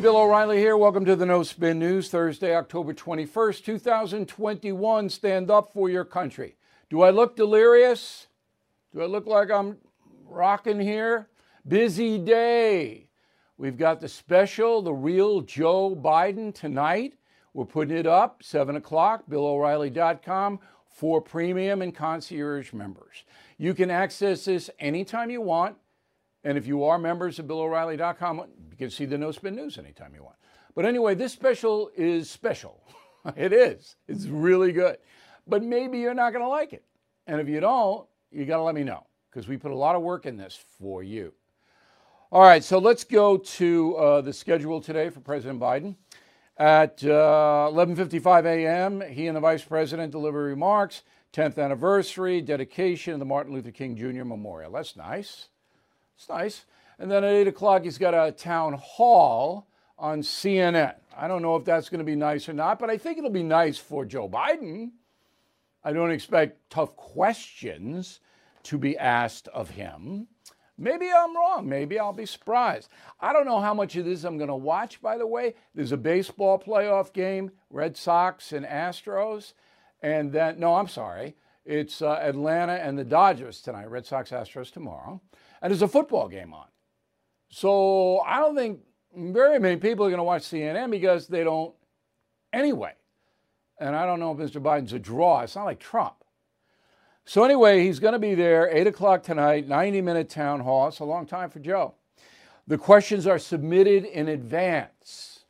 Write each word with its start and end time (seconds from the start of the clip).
Bill 0.00 0.16
O'Reilly 0.16 0.56
here. 0.56 0.78
Welcome 0.78 1.04
to 1.04 1.14
the 1.14 1.26
No 1.26 1.42
Spin 1.42 1.78
News, 1.78 2.08
Thursday, 2.08 2.56
October 2.56 2.94
21st, 2.94 3.62
2021. 3.62 5.10
Stand 5.10 5.50
up 5.50 5.74
for 5.74 5.90
your 5.90 6.06
country. 6.06 6.56
Do 6.88 7.02
I 7.02 7.10
look 7.10 7.36
delirious? 7.36 8.26
Do 8.94 9.02
I 9.02 9.04
look 9.04 9.26
like 9.26 9.50
I'm 9.50 9.76
rocking 10.26 10.80
here? 10.80 11.28
Busy 11.68 12.16
day. 12.16 13.08
We've 13.58 13.76
got 13.76 14.00
the 14.00 14.08
special, 14.08 14.80
the 14.80 14.94
real 14.94 15.42
Joe 15.42 15.94
Biden 15.94 16.54
tonight. 16.54 17.18
We're 17.52 17.66
putting 17.66 17.98
it 17.98 18.06
up, 18.06 18.42
7 18.42 18.76
o'clock, 18.76 19.24
BillO'Reilly.com 19.28 20.60
for 20.88 21.20
premium 21.20 21.82
and 21.82 21.94
concierge 21.94 22.72
members. 22.72 23.24
You 23.58 23.74
can 23.74 23.90
access 23.90 24.46
this 24.46 24.70
anytime 24.78 25.30
you 25.30 25.42
want. 25.42 25.76
And 26.44 26.56
if 26.56 26.66
you 26.66 26.84
are 26.84 26.98
members 26.98 27.38
of 27.38 27.46
BillO'Reilly.com, 27.46 28.38
you 28.70 28.76
can 28.76 28.90
see 28.90 29.04
the 29.04 29.18
No 29.18 29.30
Spin 29.30 29.54
News 29.54 29.78
anytime 29.78 30.14
you 30.14 30.22
want. 30.22 30.36
But 30.74 30.84
anyway, 30.84 31.14
this 31.14 31.32
special 31.32 31.90
is 31.96 32.30
special. 32.30 32.82
it 33.36 33.52
is. 33.52 33.96
It's 34.08 34.26
really 34.26 34.72
good. 34.72 34.98
But 35.46 35.62
maybe 35.62 35.98
you're 35.98 36.14
not 36.14 36.32
going 36.32 36.44
to 36.44 36.48
like 36.48 36.72
it. 36.72 36.84
And 37.26 37.40
if 37.40 37.48
you 37.48 37.60
don't, 37.60 38.06
you 38.30 38.46
got 38.46 38.56
to 38.56 38.62
let 38.62 38.74
me 38.74 38.84
know 38.84 39.06
because 39.30 39.48
we 39.48 39.56
put 39.56 39.70
a 39.70 39.76
lot 39.76 39.96
of 39.96 40.02
work 40.02 40.26
in 40.26 40.36
this 40.36 40.58
for 40.78 41.02
you. 41.02 41.32
All 42.32 42.42
right, 42.42 42.62
so 42.62 42.78
let's 42.78 43.02
go 43.02 43.36
to 43.36 43.96
uh, 43.96 44.20
the 44.20 44.32
schedule 44.32 44.80
today 44.80 45.10
for 45.10 45.20
President 45.20 45.58
Biden. 45.58 45.96
At 46.56 47.02
uh, 47.02 47.70
11:55 47.72 48.44
a.m., 48.44 49.00
he 49.00 49.26
and 49.26 49.36
the 49.36 49.40
Vice 49.40 49.64
President 49.64 50.12
deliver 50.12 50.44
remarks. 50.44 51.02
10th 51.32 51.58
anniversary 51.58 52.40
dedication 52.40 53.14
of 53.14 53.18
the 53.18 53.24
Martin 53.24 53.52
Luther 53.52 53.70
King 53.70 53.96
Jr. 53.96 54.24
Memorial. 54.24 54.72
That's 54.72 54.96
nice. 54.96 55.48
It's 56.20 56.28
nice. 56.28 56.66
And 56.98 57.10
then 57.10 57.24
at 57.24 57.32
8 57.32 57.48
o'clock, 57.48 57.84
he's 57.84 57.96
got 57.96 58.12
a 58.12 58.30
town 58.30 58.74
hall 58.74 59.66
on 59.98 60.20
CNN. 60.20 60.96
I 61.16 61.26
don't 61.26 61.40
know 61.40 61.56
if 61.56 61.64
that's 61.64 61.88
going 61.88 62.00
to 62.00 62.04
be 62.04 62.14
nice 62.14 62.46
or 62.46 62.52
not, 62.52 62.78
but 62.78 62.90
I 62.90 62.98
think 62.98 63.16
it'll 63.16 63.30
be 63.30 63.42
nice 63.42 63.78
for 63.78 64.04
Joe 64.04 64.28
Biden. 64.28 64.90
I 65.82 65.94
don't 65.94 66.10
expect 66.10 66.68
tough 66.68 66.94
questions 66.94 68.20
to 68.64 68.76
be 68.76 68.98
asked 68.98 69.48
of 69.48 69.70
him. 69.70 70.26
Maybe 70.76 71.10
I'm 71.10 71.34
wrong. 71.34 71.66
Maybe 71.66 71.98
I'll 71.98 72.12
be 72.12 72.26
surprised. 72.26 72.90
I 73.18 73.32
don't 73.32 73.46
know 73.46 73.60
how 73.60 73.72
much 73.72 73.96
of 73.96 74.04
this 74.04 74.24
I'm 74.24 74.36
going 74.36 74.48
to 74.48 74.54
watch, 74.54 75.00
by 75.00 75.16
the 75.16 75.26
way. 75.26 75.54
There's 75.74 75.92
a 75.92 75.96
baseball 75.96 76.58
playoff 76.58 77.14
game, 77.14 77.50
Red 77.70 77.96
Sox 77.96 78.52
and 78.52 78.66
Astros. 78.66 79.54
And 80.02 80.32
then, 80.32 80.60
no, 80.60 80.74
I'm 80.74 80.88
sorry. 80.88 81.36
It's 81.64 82.02
uh, 82.02 82.18
Atlanta 82.20 82.74
and 82.74 82.98
the 82.98 83.04
Dodgers 83.04 83.62
tonight, 83.62 83.90
Red 83.90 84.04
Sox 84.04 84.32
Astros 84.32 84.70
tomorrow 84.70 85.22
and 85.62 85.70
there's 85.70 85.82
a 85.82 85.88
football 85.88 86.28
game 86.28 86.54
on. 86.54 86.66
So 87.48 88.20
I 88.20 88.38
don't 88.38 88.56
think 88.56 88.80
very 89.14 89.58
many 89.58 89.76
people 89.76 90.06
are 90.06 90.10
going 90.10 90.18
to 90.18 90.24
watch 90.24 90.42
CNN 90.42 90.90
because 90.90 91.26
they 91.26 91.44
don't 91.44 91.74
anyway. 92.52 92.94
And 93.78 93.96
I 93.96 94.06
don't 94.06 94.20
know 94.20 94.32
if 94.32 94.38
Mr. 94.38 94.62
Biden's 94.62 94.92
a 94.92 94.98
draw. 94.98 95.40
It's 95.40 95.56
not 95.56 95.64
like 95.64 95.80
Trump. 95.80 96.14
So 97.24 97.44
anyway, 97.44 97.84
he's 97.84 97.98
going 97.98 98.12
to 98.12 98.18
be 98.18 98.34
there 98.34 98.68
8 98.70 98.86
o'clock 98.88 99.22
tonight, 99.22 99.68
90 99.68 100.00
minute 100.00 100.28
town 100.28 100.60
hall. 100.60 100.88
It's 100.88 100.98
a 101.00 101.04
long 101.04 101.26
time 101.26 101.50
for 101.50 101.58
Joe. 101.60 101.94
The 102.66 102.78
questions 102.78 103.26
are 103.26 103.38
submitted 103.38 104.04
in 104.04 104.28
advance. 104.28 105.44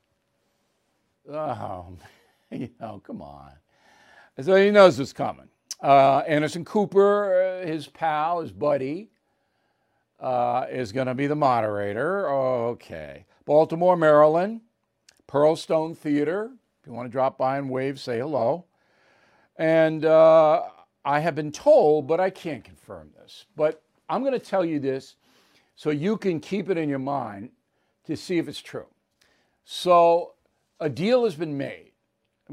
Oh, 1.30 1.96
you 2.50 2.70
know, 2.80 3.00
come 3.04 3.22
on. 3.22 3.52
So 4.40 4.56
he 4.56 4.70
knows 4.70 4.98
it's 4.98 5.12
coming. 5.12 5.48
Uh, 5.82 6.18
Anderson 6.26 6.64
Cooper, 6.64 7.60
uh, 7.62 7.66
his 7.66 7.88
pal, 7.88 8.40
his 8.40 8.52
buddy, 8.52 9.10
uh, 10.20 10.66
is 10.70 10.92
going 10.92 11.06
to 11.06 11.14
be 11.14 11.26
the 11.26 11.36
moderator. 11.36 12.28
Okay. 12.28 13.24
Baltimore, 13.44 13.96
Maryland, 13.96 14.60
Pearlstone 15.26 15.96
Theater. 15.96 16.50
If 16.80 16.86
you 16.86 16.92
want 16.92 17.06
to 17.06 17.12
drop 17.12 17.38
by 17.38 17.58
and 17.58 17.68
wave, 17.68 17.98
say 17.98 18.18
hello. 18.18 18.66
And 19.56 20.04
uh, 20.04 20.62
I 21.04 21.20
have 21.20 21.34
been 21.34 21.52
told, 21.52 22.06
but 22.06 22.20
I 22.20 22.30
can't 22.30 22.64
confirm 22.64 23.10
this, 23.20 23.46
but 23.56 23.82
I'm 24.08 24.22
going 24.22 24.32
to 24.32 24.38
tell 24.38 24.64
you 24.64 24.78
this 24.78 25.16
so 25.76 25.90
you 25.90 26.16
can 26.16 26.40
keep 26.40 26.68
it 26.70 26.76
in 26.76 26.88
your 26.88 26.98
mind 26.98 27.50
to 28.06 28.16
see 28.16 28.38
if 28.38 28.48
it's 28.48 28.60
true. 28.60 28.86
So, 29.64 30.34
a 30.80 30.88
deal 30.88 31.24
has 31.24 31.34
been 31.34 31.56
made 31.56 31.92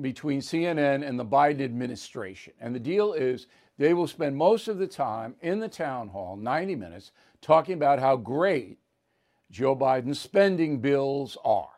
between 0.01 0.41
CNN 0.41 1.07
and 1.07 1.19
the 1.19 1.25
Biden 1.25 1.61
administration. 1.61 2.53
And 2.59 2.75
the 2.75 2.79
deal 2.79 3.13
is 3.13 3.47
they 3.77 3.93
will 3.93 4.07
spend 4.07 4.35
most 4.35 4.67
of 4.67 4.77
the 4.77 4.87
time 4.87 5.35
in 5.41 5.59
the 5.59 5.67
town 5.67 6.09
hall, 6.09 6.35
90 6.35 6.75
minutes, 6.75 7.11
talking 7.47 7.75
about 7.75 7.97
how 7.97 8.17
great 8.17 8.77
Joe 9.49 9.73
Biden's 9.73 10.19
spending 10.19 10.81
bills 10.81 11.37
are. 11.45 11.69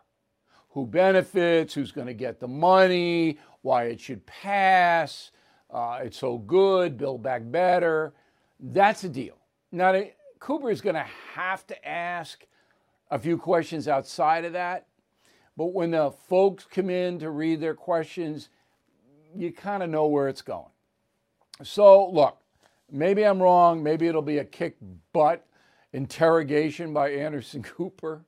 Who 0.71 0.87
benefits, 0.87 1.75
who's 1.75 1.91
going 1.91 2.07
to 2.07 2.13
get 2.15 2.39
the 2.39 2.47
money, 2.47 3.37
why 3.61 3.83
it 3.83 3.99
should 3.99 4.25
pass, 4.25 5.29
uh, 5.69 5.99
it's 6.01 6.17
so 6.17 6.39
good, 6.39 6.97
build 6.97 7.21
back 7.21 7.43
better. 7.45 8.13
That's 8.59 9.03
a 9.03 9.09
deal. 9.09 9.37
Now, 9.71 10.01
Cooper 10.39 10.71
is 10.71 10.81
going 10.81 10.95
to 10.95 11.05
have 11.35 11.67
to 11.67 11.87
ask 11.87 12.45
a 13.11 13.19
few 13.19 13.37
questions 13.37 13.87
outside 13.87 14.45
of 14.45 14.53
that. 14.53 14.87
But 15.55 15.67
when 15.67 15.91
the 15.91 16.09
folks 16.09 16.65
come 16.65 16.89
in 16.89 17.19
to 17.19 17.29
read 17.29 17.61
their 17.61 17.75
questions, 17.75 18.49
you 19.35 19.51
kind 19.51 19.83
of 19.83 19.91
know 19.91 20.07
where 20.07 20.29
it's 20.29 20.41
going. 20.41 20.71
So, 21.61 22.09
look, 22.09 22.39
maybe 22.91 23.23
I'm 23.23 23.41
wrong. 23.41 23.83
Maybe 23.83 24.07
it'll 24.07 24.23
be 24.23 24.39
a 24.39 24.45
kick 24.45 24.75
butt 25.13 25.45
interrogation 25.93 26.93
by 26.93 27.11
Anderson 27.11 27.63
Cooper. 27.77 28.25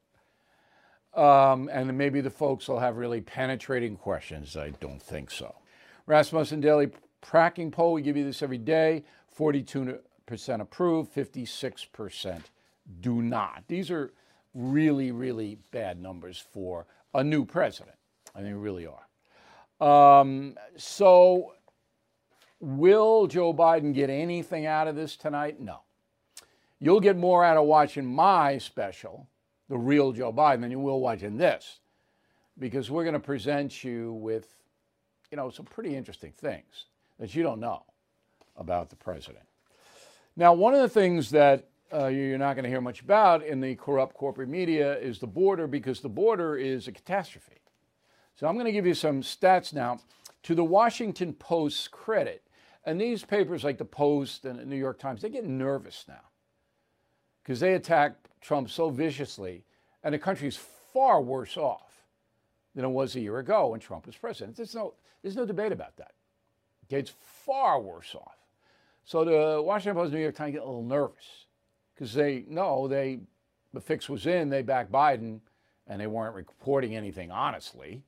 Um, 1.14 1.70
and 1.72 1.98
maybe 1.98 2.22
the 2.22 2.30
folks 2.30 2.70
will 2.70 2.80
have 2.80 2.96
really 2.96 3.20
penetrating 3.20 3.98
questions. 3.98 4.56
I 4.56 4.70
don't 4.80 5.02
think 5.02 5.30
so. 5.30 5.54
Rasmussen 6.06 6.62
Daily 6.62 6.90
Tracking 7.22 7.70
Poll, 7.70 7.94
we 7.94 8.02
give 8.02 8.16
you 8.16 8.24
this 8.24 8.42
every 8.42 8.58
day 8.58 9.04
42% 9.38 10.00
approve, 10.60 11.14
56% 11.14 12.42
do 13.00 13.22
not. 13.22 13.64
These 13.68 13.92
are 13.92 14.14
really, 14.54 15.12
really 15.12 15.58
bad 15.72 16.02
numbers 16.02 16.44
for 16.52 16.86
a 17.14 17.24
new 17.24 17.46
president. 17.46 17.96
I 18.36 18.42
think 18.42 18.56
really 18.58 18.88
are. 18.88 20.20
Um, 20.22 20.56
so, 20.78 21.54
will 22.60 23.28
Joe 23.28 23.54
Biden 23.54 23.94
get 23.94 24.10
anything 24.10 24.66
out 24.66 24.88
of 24.88 24.96
this 24.96 25.16
tonight? 25.16 25.60
No. 25.60 25.82
You'll 26.84 27.00
get 27.00 27.16
more 27.16 27.46
out 27.46 27.58
of 27.58 27.66
watching 27.66 28.04
my 28.06 28.58
special, 28.58 29.28
The 29.70 29.78
Real 29.78 30.12
Joe 30.12 30.34
Biden, 30.34 30.62
than 30.62 30.72
you 30.72 30.80
will 30.80 31.00
watching 31.00 31.38
this, 31.38 31.80
because 32.58 32.90
we're 32.90 33.04
going 33.04 33.14
to 33.14 33.20
present 33.20 33.84
you 33.84 34.14
with, 34.14 34.56
you 35.30 35.38
know, 35.38 35.52
some 35.52 35.66
pretty 35.66 35.96
interesting 35.96 36.32
things 36.32 36.86
that 37.20 37.36
you 37.36 37.44
don't 37.44 37.60
know 37.60 37.84
about 38.58 38.90
the 38.90 38.96
president. 38.96 39.46
Now, 40.36 40.54
one 40.54 40.74
of 40.74 40.82
the 40.82 40.90
things 40.90 41.30
that 41.30 41.70
uh, 41.94 42.08
you're 42.08 42.40
not 42.40 42.56
going 42.56 42.64
to 42.64 42.70
hear 42.70 42.82
much 42.82 43.02
about 43.02 43.46
in 43.46 43.62
the 43.62 43.76
corrupt 43.76 44.16
corporate 44.16 44.50
media 44.50 44.98
is 44.98 45.20
the 45.20 45.28
border, 45.28 45.68
because 45.68 46.00
the 46.00 46.10
border 46.10 46.56
is 46.56 46.88
a 46.88 46.92
catastrophe. 46.92 47.62
So 48.36 48.48
I'm 48.48 48.56
going 48.56 48.66
to 48.66 48.72
give 48.72 48.88
you 48.88 48.96
some 48.96 49.22
stats 49.22 49.72
now. 49.72 50.00
To 50.44 50.56
the 50.56 50.64
Washington 50.64 51.34
Post's 51.34 51.88
credit, 51.88 52.42
and 52.84 53.00
these 53.00 53.24
papers 53.24 53.64
like 53.64 53.78
the 53.78 53.86
Post 53.86 54.46
and 54.46 54.58
the 54.58 54.66
New 54.66 54.78
York 54.78 54.98
Times, 54.98 55.22
they 55.22 55.30
get 55.30 55.46
nervous 55.46 56.06
now 56.08 56.31
because 57.44 57.60
they 57.60 57.74
attack 57.74 58.16
Trump 58.42 58.70
so 58.70 58.90
viciously, 58.90 59.64
and 60.04 60.14
the 60.14 60.20
country 60.20 60.48
is 60.48 60.58
far 60.58 61.22
worse 61.22 61.58
off 61.58 62.06
than 62.76 62.86
it 62.86 62.90
was 62.90 63.16
a 63.16 63.20
year 63.20 63.40
ago 63.40 63.70
when 63.70 63.80
Trump 63.80 64.06
was 64.06 64.16
president. 64.16 64.58
There's 64.58 64.76
no, 64.76 64.94
there's 65.22 65.36
no 65.36 65.46
debate 65.46 65.72
about 65.72 65.98
that. 65.98 66.14
Okay, 66.86 67.00
it's 67.00 67.14
far 67.46 67.80
worse 67.80 68.16
off. 68.16 68.38
So 69.04 69.26
the 69.26 69.62
Washington 69.62 70.02
Post, 70.02 70.14
New 70.14 70.20
York 70.20 70.36
Times 70.36 70.54
get 70.54 70.62
a 70.62 70.66
little 70.66 70.84
nervous 70.84 71.46
because 71.94 72.14
they 72.14 72.46
know 72.48 72.88
they 72.88 73.20
the 73.74 73.82
fix 73.82 74.10
was 74.10 74.28
in, 74.28 74.50
they 74.50 74.62
backed 74.62 74.92
Biden, 74.92 75.40
and 75.88 76.00
they 76.00 76.08
weren't 76.08 76.36
reporting 76.36 76.96
anything 76.96 77.32
honestly. 77.32 78.04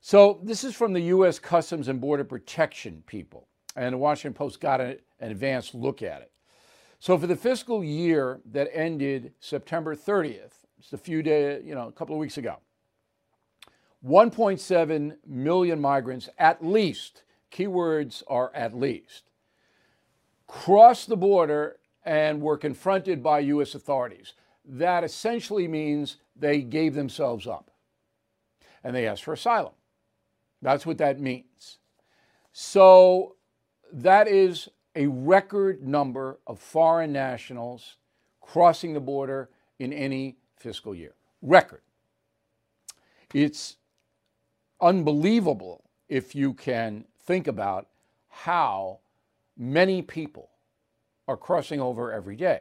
So 0.00 0.40
this 0.42 0.64
is 0.64 0.74
from 0.74 0.92
the 0.92 1.00
U.S. 1.00 1.38
Customs 1.38 1.88
and 1.88 2.00
Border 2.00 2.24
Protection 2.24 3.02
people, 3.06 3.46
and 3.76 3.92
the 3.92 3.98
Washington 3.98 4.34
Post 4.34 4.60
got 4.60 4.80
an 4.80 4.98
advanced 5.20 5.74
look 5.74 6.02
at 6.02 6.22
it. 6.22 6.31
So 7.02 7.18
for 7.18 7.26
the 7.26 7.34
fiscal 7.34 7.82
year 7.82 8.38
that 8.52 8.70
ended 8.72 9.32
September 9.40 9.96
30th, 9.96 10.52
just 10.78 10.92
a 10.92 10.96
few 10.96 11.20
days, 11.20 11.64
you 11.66 11.74
know, 11.74 11.88
a 11.88 11.92
couple 11.92 12.14
of 12.14 12.20
weeks 12.20 12.38
ago, 12.38 12.58
1.7 14.06 15.16
million 15.26 15.80
migrants 15.80 16.28
at 16.38 16.64
least, 16.64 17.24
keywords 17.50 18.22
are 18.28 18.52
at 18.54 18.72
least, 18.72 19.24
crossed 20.46 21.08
the 21.08 21.16
border 21.16 21.80
and 22.04 22.40
were 22.40 22.56
confronted 22.56 23.20
by 23.20 23.40
U.S. 23.40 23.74
authorities. 23.74 24.34
That 24.64 25.02
essentially 25.02 25.66
means 25.66 26.18
they 26.36 26.60
gave 26.62 26.94
themselves 26.94 27.48
up 27.48 27.72
and 28.84 28.94
they 28.94 29.08
asked 29.08 29.24
for 29.24 29.34
asylum. 29.34 29.74
That's 30.62 30.86
what 30.86 30.98
that 30.98 31.18
means. 31.18 31.78
So 32.52 33.34
that 33.92 34.28
is 34.28 34.68
a 34.94 35.06
record 35.06 35.86
number 35.86 36.38
of 36.46 36.58
foreign 36.58 37.12
nationals 37.12 37.96
crossing 38.40 38.92
the 38.92 39.00
border 39.00 39.48
in 39.78 39.92
any 39.92 40.36
fiscal 40.56 40.94
year. 40.94 41.14
Record. 41.40 41.82
It's 43.32 43.76
unbelievable 44.80 45.84
if 46.08 46.34
you 46.34 46.52
can 46.52 47.04
think 47.24 47.46
about 47.46 47.88
how 48.28 48.98
many 49.56 50.02
people 50.02 50.50
are 51.26 51.36
crossing 51.36 51.80
over 51.80 52.12
every 52.12 52.36
day. 52.36 52.60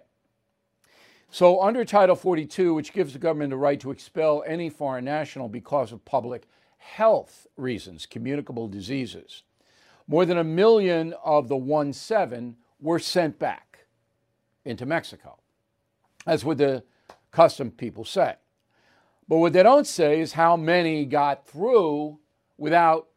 So, 1.33 1.62
under 1.62 1.86
Title 1.86 2.16
42, 2.16 2.74
which 2.74 2.92
gives 2.92 3.13
the 3.13 3.19
government 3.19 3.51
the 3.51 3.57
right 3.57 3.80
to 3.80 3.92
expel 3.92 4.44
any 4.45 4.69
foreign 4.69 5.06
national 5.06 5.48
because 5.48 5.94
of 5.94 6.04
public 6.04 6.44
health 6.78 7.48
reasons, 7.56 8.06
communicable 8.06 8.68
diseases, 8.68 9.44
more 10.12 10.25
than 10.25 10.40
a 10.40 10.44
million 10.44 11.13
of 11.24 11.48
the 11.48 11.56
1 11.56 11.94
7 11.94 12.58
were 12.81 13.00
sent 13.00 13.40
back 13.40 13.86
into 14.66 14.86
Mexico. 14.86 15.40
That's 16.25 16.44
what 16.44 16.58
the 16.58 16.84
custom 17.31 17.72
people 17.72 18.04
say. 18.04 18.36
But 19.30 19.38
what 19.38 19.54
they 19.54 19.63
don't 19.63 19.88
say 19.88 20.19
is 20.19 20.34
how 20.34 20.58
many 20.58 21.06
got 21.06 21.48
through 21.48 22.19
without 22.58 23.08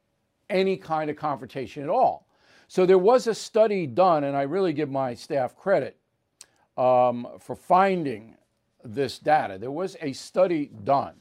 any 0.49 0.76
kind 0.76 1.11
of 1.11 1.17
confrontation 1.17 1.82
at 1.82 1.88
all. 1.88 2.29
So 2.69 2.87
there 2.87 2.97
was 2.97 3.26
a 3.26 3.35
study 3.35 3.88
done, 3.88 4.23
and 4.23 4.37
I 4.37 4.43
really 4.43 4.73
give 4.73 4.88
my 4.88 5.14
staff 5.14 5.56
credit 5.56 5.97
um, 6.76 7.26
for 7.40 7.56
finding 7.56 8.37
this 8.85 9.19
data. 9.19 9.58
There 9.58 9.73
was 9.73 9.97
a 10.00 10.12
study 10.12 10.70
done 10.85 11.14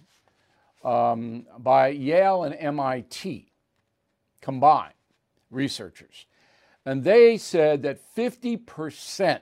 um, 0.84 1.48
by 1.58 1.88
Yale 1.88 2.44
and 2.44 2.54
MIT 2.54 3.52
combined 4.40 4.94
researchers, 5.54 6.26
and 6.86 7.04
they 7.04 7.38
said 7.38 7.84
that 7.84 8.00
50% 8.16 9.42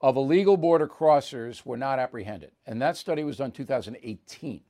of 0.00 0.16
illegal 0.16 0.56
border 0.56 0.86
crossers 0.86 1.66
were 1.66 1.76
not 1.76 1.98
apprehended. 1.98 2.52
And 2.66 2.80
that 2.80 2.96
study 2.96 3.24
was 3.24 3.38
done 3.38 3.50
2018, 3.50 4.60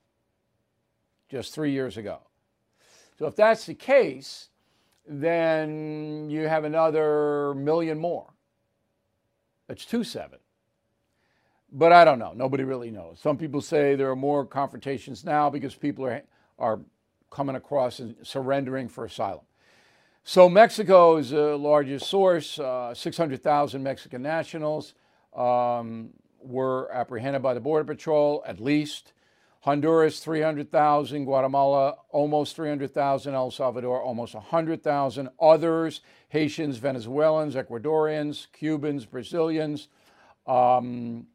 just 1.29 1.55
three 1.55 1.73
years 1.73 1.97
ago. 1.97 2.21
So 3.19 3.27
if 3.27 3.37
that's 3.37 3.67
the 3.67 3.75
case, 3.75 4.49
then 5.07 6.31
you 6.31 6.49
have 6.49 6.65
another 6.65 7.55
million 7.55 7.99
more. 7.99 8.33
That's 9.67 9.85
two 9.85 10.05
seven. 10.05 10.39
But 11.71 11.93
I 11.93 12.05
don't 12.05 12.19
know. 12.19 12.33
Nobody 12.35 12.65
really 12.65 12.91
knows. 12.91 13.19
Some 13.21 13.37
people 13.37 13.61
say 13.61 13.95
there 13.95 14.11
are 14.11 14.17
more 14.17 14.47
confrontations 14.47 15.25
now 15.25 15.51
because 15.51 15.75
people 15.75 16.07
are, 16.07 16.23
are 16.59 16.81
coming 17.31 17.57
across 17.57 17.99
and 17.99 18.17
surrendering 18.23 18.89
for 18.89 19.05
asylum. 19.05 19.45
So 20.29 20.47
Mexico 20.47 21.17
is 21.17 21.31
the 21.31 21.57
largest 21.57 22.07
source, 22.07 22.59
uh, 22.59 22.93
600,000 22.93 23.83
Mexican 23.83 24.21
nationals 24.21 24.93
um, 25.35 26.11
were 26.43 26.93
apprehended 26.93 27.41
by 27.41 27.55
the 27.55 27.61
Border 27.61 27.87
Patrol, 27.87 28.45
at 28.47 28.61
least. 28.61 29.15
Honduras, 29.61 30.21
300,000. 30.21 31.25
Guatemala, 31.25 31.97
almost 32.11 32.57
300,000. 32.57 33.35
El 33.35 33.51
Salvador, 33.51 34.03
almost 34.03 34.35
100,000. 34.35 35.31
Others, 35.41 36.03
Haitians, 36.29 36.77
Venezuelans, 36.77 37.55
Ecuadorians, 37.55 38.49
Cubans, 38.53 39.07
Brazilians. 39.07 39.89
Um, 40.47 41.27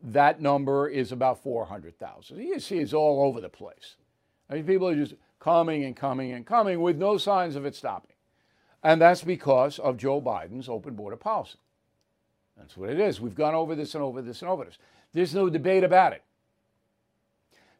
that 0.00 0.40
number 0.40 0.88
is 0.88 1.10
about 1.10 1.42
400,000. 1.42 2.38
You 2.38 2.60
see, 2.60 2.78
it's 2.78 2.92
all 2.92 3.26
over 3.26 3.40
the 3.40 3.48
place. 3.48 3.96
I 4.48 4.54
mean, 4.54 4.64
people 4.64 4.86
are 4.86 4.94
just 4.94 5.14
coming 5.40 5.82
and 5.82 5.96
coming 5.96 6.30
and 6.30 6.46
coming 6.46 6.80
with 6.80 6.96
no 6.98 7.18
signs 7.18 7.56
of 7.56 7.66
it 7.66 7.74
stopping. 7.74 8.12
And 8.82 9.00
that's 9.00 9.22
because 9.22 9.78
of 9.78 9.96
Joe 9.96 10.20
Biden's 10.20 10.68
open 10.68 10.94
border 10.94 11.16
policy. 11.16 11.58
That's 12.56 12.76
what 12.76 12.90
it 12.90 13.00
is. 13.00 13.20
We've 13.20 13.34
gone 13.34 13.54
over 13.54 13.74
this 13.74 13.94
and 13.94 14.02
over 14.02 14.22
this 14.22 14.42
and 14.42 14.50
over 14.50 14.64
this. 14.64 14.78
There's 15.12 15.34
no 15.34 15.48
debate 15.48 15.84
about 15.84 16.12
it. 16.12 16.22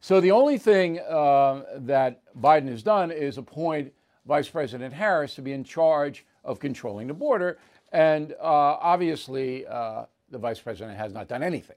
So 0.01 0.21
the 0.21 0.31
only 0.31 0.59
thing 0.59 1.01
uh, 1.01 1.63
that 1.77 2.23
Biden 2.41 2.69
has 2.69 2.83
done 2.83 3.11
is 3.11 3.39
appoint 3.39 3.93
Vice 4.27 4.49
President 4.49 4.95
Harris 4.95 5.35
to 5.35 5.43
be 5.43 5.53
in 5.53 5.65
charge 5.65 6.25
of 6.45 6.61
controlling 6.61 7.09
the 7.09 7.15
border. 7.15 7.59
And 7.93 8.33
uh, 8.33 8.77
obviously, 8.81 9.67
uh, 9.67 10.05
the 10.31 10.39
Vice 10.39 10.61
President 10.61 10.97
has 10.97 11.13
not 11.13 11.27
done 11.27 11.43
anything. 11.43 11.77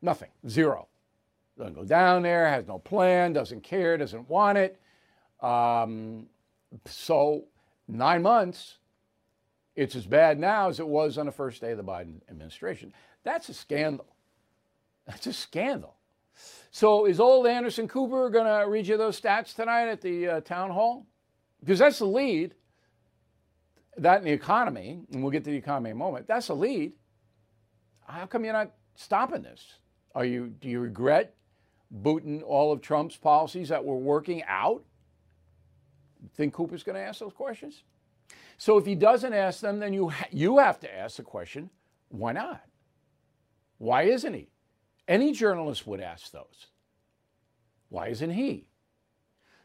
Nothing. 0.00 0.30
Zero. 0.48 0.88
Doesn't 1.58 1.74
go 1.74 1.84
down 1.84 2.22
there, 2.22 2.48
has 2.48 2.66
no 2.66 2.78
plan, 2.78 3.34
doesn't 3.34 3.62
care, 3.62 3.98
doesn't 3.98 4.28
want 4.30 4.56
it. 4.56 4.80
Um, 5.42 6.26
so, 6.86 7.44
nine 7.92 8.22
months, 8.22 8.78
it's 9.76 9.94
as 9.94 10.06
bad 10.06 10.38
now 10.38 10.68
as 10.68 10.80
it 10.80 10.86
was 10.86 11.18
on 11.18 11.26
the 11.26 11.32
first 11.32 11.60
day 11.60 11.70
of 11.70 11.76
the 11.76 11.84
Biden 11.84 12.20
administration. 12.28 12.92
That's 13.24 13.48
a 13.48 13.54
scandal. 13.54 14.06
That's 15.06 15.26
a 15.26 15.32
scandal. 15.32 15.96
So, 16.70 17.06
is 17.06 17.18
old 17.18 17.46
Anderson 17.46 17.88
Cooper 17.88 18.30
going 18.30 18.46
to 18.46 18.68
read 18.68 18.86
you 18.86 18.96
those 18.96 19.20
stats 19.20 19.54
tonight 19.54 19.88
at 19.88 20.00
the 20.00 20.28
uh, 20.28 20.40
town 20.40 20.70
hall? 20.70 21.06
Because 21.60 21.78
that's 21.78 21.98
the 21.98 22.06
lead. 22.06 22.54
That 23.96 24.18
in 24.18 24.24
the 24.24 24.32
economy, 24.32 25.00
and 25.12 25.22
we'll 25.22 25.32
get 25.32 25.44
to 25.44 25.50
the 25.50 25.56
economy 25.56 25.90
in 25.90 25.96
a 25.96 25.98
moment. 25.98 26.28
That's 26.28 26.46
the 26.46 26.54
lead. 26.54 26.92
How 28.06 28.26
come 28.26 28.44
you're 28.44 28.52
not 28.52 28.70
stopping 28.94 29.42
this? 29.42 29.78
Are 30.14 30.24
you? 30.24 30.48
Do 30.60 30.68
you 30.68 30.80
regret 30.80 31.34
booting 31.90 32.42
all 32.42 32.72
of 32.72 32.80
Trump's 32.80 33.16
policies 33.16 33.68
that 33.68 33.84
were 33.84 33.98
working 33.98 34.42
out? 34.46 34.84
Think 36.34 36.54
Cooper's 36.54 36.82
going 36.82 36.96
to 36.96 37.02
ask 37.02 37.20
those 37.20 37.32
questions? 37.32 37.82
So 38.58 38.76
if 38.76 38.86
he 38.86 38.94
doesn't 38.94 39.32
ask 39.32 39.60
them, 39.60 39.78
then 39.78 39.92
you, 39.92 40.10
ha- 40.10 40.28
you 40.30 40.58
have 40.58 40.78
to 40.80 40.94
ask 40.94 41.16
the 41.16 41.22
question 41.22 41.70
why 42.08 42.32
not? 42.32 42.62
Why 43.78 44.02
isn't 44.02 44.34
he? 44.34 44.50
Any 45.08 45.32
journalist 45.32 45.86
would 45.86 46.00
ask 46.00 46.30
those. 46.32 46.66
Why 47.88 48.08
isn't 48.08 48.30
he? 48.30 48.66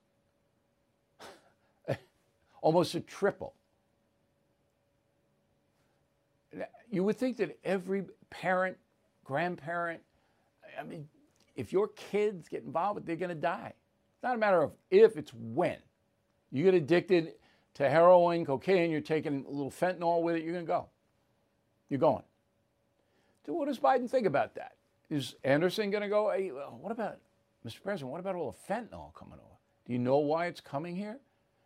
almost 2.61 2.93
a 2.93 2.99
triple. 2.99 3.55
You 6.91 7.03
would 7.03 7.17
think 7.17 7.37
that 7.37 7.57
every 7.63 8.03
parent, 8.29 8.77
grandparent, 9.23 10.03
I 10.79 10.83
mean, 10.83 11.07
if 11.55 11.73
your 11.73 11.87
kids 11.87 12.47
get 12.47 12.63
involved, 12.63 13.07
they're 13.07 13.15
going 13.15 13.29
to 13.29 13.35
die. 13.35 13.73
It's 14.13 14.21
not 14.21 14.35
a 14.35 14.37
matter 14.37 14.61
of 14.61 14.73
if, 14.91 15.17
it's 15.17 15.33
when. 15.33 15.77
You 16.51 16.63
get 16.63 16.75
addicted 16.75 17.33
to 17.73 17.89
heroin, 17.89 18.45
cocaine, 18.45 18.91
you're 18.91 19.01
taking 19.01 19.45
a 19.47 19.49
little 19.49 19.71
fentanyl 19.71 20.21
with 20.21 20.35
it, 20.35 20.43
you're 20.43 20.53
going 20.53 20.65
to 20.65 20.71
go. 20.71 20.89
You're 21.89 21.99
going. 21.99 22.21
What 23.47 23.67
does 23.67 23.79
Biden 23.79 24.09
think 24.09 24.25
about 24.25 24.55
that? 24.55 24.73
Is 25.09 25.35
Anderson 25.43 25.91
going 25.91 26.03
to 26.03 26.09
go, 26.09 26.31
hey, 26.31 26.49
what 26.49 26.91
about, 26.91 27.19
Mr. 27.65 27.81
President, 27.81 28.11
what 28.11 28.19
about 28.19 28.35
all 28.35 28.55
the 28.67 28.73
fentanyl 28.73 29.13
coming 29.13 29.35
over? 29.35 29.55
Do 29.85 29.93
you 29.93 29.99
know 29.99 30.17
why 30.17 30.47
it's 30.47 30.61
coming 30.61 30.95
here? 30.95 31.19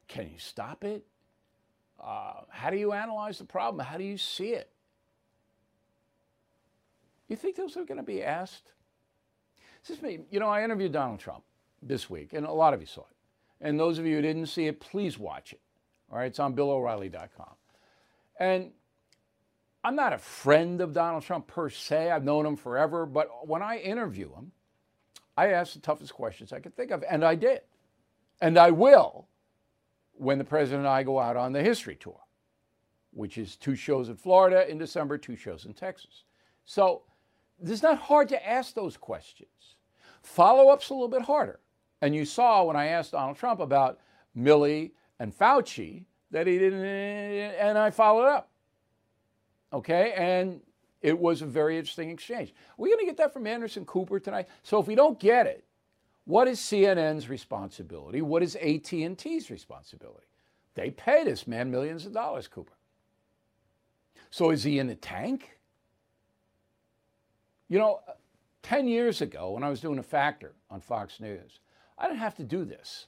Can 0.07 0.25
you 0.25 0.39
stop 0.39 0.83
it? 0.83 1.05
Uh, 2.01 2.41
how 2.49 2.69
do 2.69 2.77
you 2.77 2.93
analyze 2.93 3.37
the 3.37 3.45
problem? 3.45 3.85
How 3.85 3.97
do 3.97 4.03
you 4.03 4.17
see 4.17 4.49
it? 4.49 4.69
You 7.27 7.35
think 7.35 7.55
those 7.55 7.77
are 7.77 7.85
going 7.85 7.97
to 7.97 8.03
be 8.03 8.23
asked? 8.23 8.73
This 9.87 9.97
is 9.97 10.03
me. 10.03 10.19
You 10.31 10.39
know, 10.39 10.47
I 10.47 10.63
interviewed 10.63 10.91
Donald 10.91 11.19
Trump 11.19 11.43
this 11.81 12.09
week, 12.09 12.33
and 12.33 12.45
a 12.45 12.51
lot 12.51 12.73
of 12.73 12.81
you 12.81 12.87
saw 12.87 13.01
it. 13.01 13.15
And 13.61 13.79
those 13.79 13.97
of 13.99 14.05
you 14.05 14.15
who 14.15 14.21
didn't 14.21 14.47
see 14.47 14.67
it, 14.67 14.79
please 14.79 15.17
watch 15.17 15.53
it. 15.53 15.61
All 16.11 16.17
right, 16.17 16.25
it's 16.25 16.39
on 16.39 16.55
BillO'Reilly.com. 16.55 17.55
And 18.39 18.71
I'm 19.83 19.95
not 19.95 20.13
a 20.13 20.17
friend 20.17 20.81
of 20.81 20.93
Donald 20.93 21.23
Trump 21.23 21.47
per 21.47 21.69
se. 21.69 22.11
I've 22.11 22.23
known 22.23 22.45
him 22.45 22.55
forever, 22.55 23.05
but 23.05 23.47
when 23.47 23.61
I 23.61 23.77
interview 23.77 24.33
him, 24.33 24.51
I 25.37 25.51
ask 25.51 25.73
the 25.73 25.79
toughest 25.79 26.13
questions 26.13 26.51
I 26.51 26.59
could 26.59 26.75
think 26.75 26.91
of, 26.91 27.03
and 27.09 27.23
I 27.23 27.35
did. 27.35 27.61
And 28.41 28.57
I 28.57 28.71
will 28.71 29.27
when 30.13 30.37
the 30.37 30.43
president 30.43 30.81
and 30.81 30.89
I 30.89 31.03
go 31.03 31.17
out 31.17 31.37
on 31.37 31.53
the 31.53 31.63
history 31.63 31.95
tour, 31.95 32.19
which 33.11 33.37
is 33.37 33.55
two 33.55 33.75
shows 33.75 34.09
in 34.09 34.17
Florida 34.17 34.69
in 34.69 34.77
December, 34.77 35.17
two 35.17 35.37
shows 35.37 35.65
in 35.65 35.73
Texas. 35.73 36.25
So 36.65 37.03
it's 37.61 37.81
not 37.81 37.99
hard 37.99 38.27
to 38.29 38.47
ask 38.47 38.73
those 38.73 38.97
questions. 38.97 39.75
Follow 40.21 40.69
up's 40.69 40.89
a 40.89 40.93
little 40.93 41.07
bit 41.07 41.21
harder. 41.21 41.61
And 42.01 42.13
you 42.13 42.25
saw 42.25 42.63
when 42.63 42.75
I 42.75 42.87
asked 42.87 43.13
Donald 43.13 43.37
Trump 43.37 43.61
about 43.61 43.99
Milley 44.37 44.91
and 45.19 45.37
Fauci 45.37 46.05
that 46.31 46.47
he 46.47 46.59
didn't, 46.59 46.83
and 46.83 47.77
I 47.77 47.89
followed 47.89 48.27
up. 48.27 48.48
Okay, 49.71 50.13
and 50.15 50.61
it 51.01 51.17
was 51.17 51.41
a 51.41 51.45
very 51.45 51.77
interesting 51.77 52.09
exchange. 52.09 52.53
We're 52.77 52.87
going 52.87 52.99
to 52.99 53.05
get 53.05 53.17
that 53.17 53.33
from 53.33 53.47
Anderson 53.47 53.85
Cooper 53.85 54.19
tonight. 54.19 54.47
So 54.63 54.79
if 54.79 54.87
we 54.87 54.95
don't 54.95 55.19
get 55.19 55.47
it, 55.47 55.63
what 56.25 56.47
is 56.47 56.59
CNN's 56.59 57.29
responsibility? 57.29 58.21
What 58.21 58.43
is 58.43 58.55
AT&T's 58.55 59.49
responsibility? 59.49 60.27
They 60.75 60.91
pay 60.91 61.23
this 61.23 61.47
man 61.47 61.71
millions 61.71 62.05
of 62.05 62.13
dollars, 62.13 62.47
Cooper. 62.47 62.73
So 64.29 64.51
is 64.51 64.63
he 64.63 64.79
in 64.79 64.87
the 64.87 64.95
tank? 64.95 65.57
You 67.67 67.79
know, 67.79 68.01
10 68.63 68.87
years 68.87 69.21
ago 69.21 69.51
when 69.51 69.63
I 69.63 69.69
was 69.69 69.81
doing 69.81 69.99
a 69.99 70.03
factor 70.03 70.53
on 70.69 70.81
Fox 70.81 71.19
News, 71.19 71.59
I 71.97 72.07
didn't 72.07 72.19
have 72.19 72.35
to 72.35 72.43
do 72.43 72.65
this. 72.65 73.07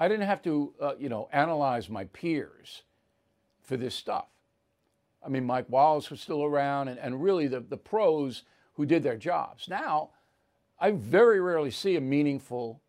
I 0.00 0.08
didn't 0.08 0.26
have 0.26 0.42
to, 0.42 0.74
uh, 0.80 0.92
you 0.98 1.08
know, 1.08 1.28
analyze 1.32 1.88
my 1.88 2.04
peers 2.06 2.82
for 3.62 3.76
this 3.76 3.94
stuff. 3.94 4.26
I 5.24 5.28
mean, 5.28 5.44
Mike 5.44 5.66
Wallace 5.68 6.10
was 6.10 6.20
still 6.20 6.44
around, 6.44 6.88
and, 6.88 6.98
and 6.98 7.22
really 7.22 7.46
the, 7.46 7.60
the 7.60 7.76
pros 7.76 8.42
who 8.74 8.86
did 8.86 9.02
their 9.02 9.16
jobs. 9.16 9.68
Now, 9.68 10.10
I 10.78 10.90
very 10.90 11.40
rarely 11.40 11.70
see 11.70 11.96
a 11.96 12.00
meaningful 12.00 12.80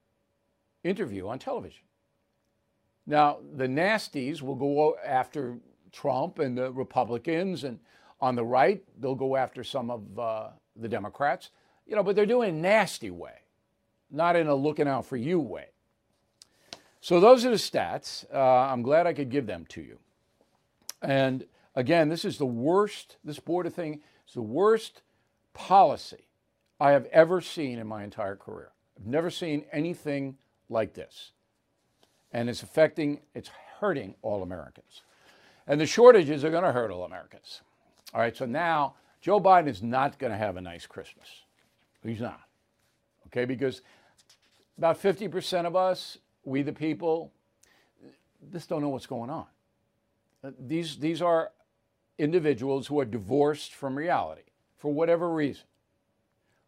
interview 0.83 1.27
on 1.27 1.39
television. 1.39 1.83
Now, 3.05 3.39
the 3.55 3.67
nasties 3.67 4.41
will 4.41 4.55
go 4.55 4.97
after 5.05 5.57
Trump 5.91 6.39
and 6.39 6.57
the 6.57 6.71
Republicans, 6.71 7.65
and 7.65 7.79
on 8.19 8.35
the 8.35 8.43
right, 8.43 8.83
they'll 8.99 9.15
go 9.15 9.35
after 9.35 9.63
some 9.63 9.91
of 9.91 10.19
uh, 10.19 10.47
the 10.75 10.87
Democrats, 10.87 11.49
you 11.85 11.95
know, 11.95 12.03
but 12.03 12.15
they're 12.15 12.25
doing 12.25 12.49
a 12.49 12.53
nasty 12.53 13.11
way, 13.11 13.35
not 14.09 14.35
in 14.35 14.47
a 14.47 14.55
looking 14.55 14.87
out 14.87 15.05
for 15.05 15.17
you 15.17 15.39
way. 15.39 15.67
So, 17.01 17.19
those 17.19 17.45
are 17.45 17.49
the 17.49 17.57
stats. 17.57 18.25
Uh, 18.33 18.39
I'm 18.39 18.81
glad 18.81 19.05
I 19.05 19.13
could 19.13 19.29
give 19.29 19.45
them 19.45 19.65
to 19.69 19.81
you. 19.81 19.99
And 21.01 21.45
Again, 21.75 22.09
this 22.09 22.23
is 22.23 22.37
the 22.37 22.45
worst, 22.45 23.17
this 23.23 23.39
border 23.39 23.69
thing 23.69 24.01
is 24.27 24.33
the 24.33 24.41
worst 24.41 25.01
policy 25.53 26.27
I 26.79 26.91
have 26.91 27.05
ever 27.07 27.41
seen 27.41 27.79
in 27.79 27.87
my 27.87 28.03
entire 28.03 28.35
career. 28.35 28.71
I've 28.99 29.07
never 29.07 29.29
seen 29.29 29.65
anything 29.71 30.37
like 30.69 30.93
this. 30.93 31.31
And 32.31 32.49
it's 32.49 32.63
affecting, 32.63 33.21
it's 33.33 33.49
hurting 33.79 34.15
all 34.21 34.43
Americans. 34.43 35.01
And 35.67 35.79
the 35.79 35.85
shortages 35.85 36.43
are 36.43 36.51
going 36.51 36.63
to 36.63 36.71
hurt 36.71 36.91
all 36.91 37.05
Americans. 37.05 37.61
All 38.13 38.21
right, 38.21 38.35
so 38.35 38.45
now 38.45 38.95
Joe 39.21 39.39
Biden 39.39 39.67
is 39.67 39.81
not 39.81 40.19
going 40.19 40.31
to 40.31 40.37
have 40.37 40.57
a 40.57 40.61
nice 40.61 40.85
Christmas. 40.85 41.27
He's 42.03 42.19
not. 42.19 42.41
Okay, 43.27 43.45
because 43.45 43.81
about 44.77 45.01
50% 45.01 45.65
of 45.65 45.75
us, 45.75 46.17
we 46.43 46.61
the 46.61 46.73
people, 46.73 47.31
just 48.51 48.69
don't 48.69 48.81
know 48.81 48.89
what's 48.89 49.07
going 49.07 49.29
on. 49.29 49.45
Uh, 50.43 50.51
these, 50.59 50.97
these 50.97 51.21
are 51.21 51.51
individuals 52.17 52.87
who 52.87 52.99
are 52.99 53.05
divorced 53.05 53.73
from 53.73 53.97
reality 53.97 54.43
for 54.77 54.93
whatever 54.93 55.31
reason. 55.31 55.65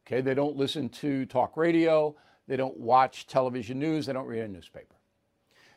Okay, 0.05 0.21
they 0.21 0.33
don't 0.33 0.55
listen 0.55 0.89
to 0.89 1.25
talk 1.25 1.57
radio, 1.57 2.15
they 2.47 2.57
don't 2.57 2.77
watch 2.77 3.27
television 3.27 3.79
news, 3.79 4.05
they 4.05 4.13
don't 4.13 4.27
read 4.27 4.41
a 4.41 4.47
newspaper. 4.47 4.95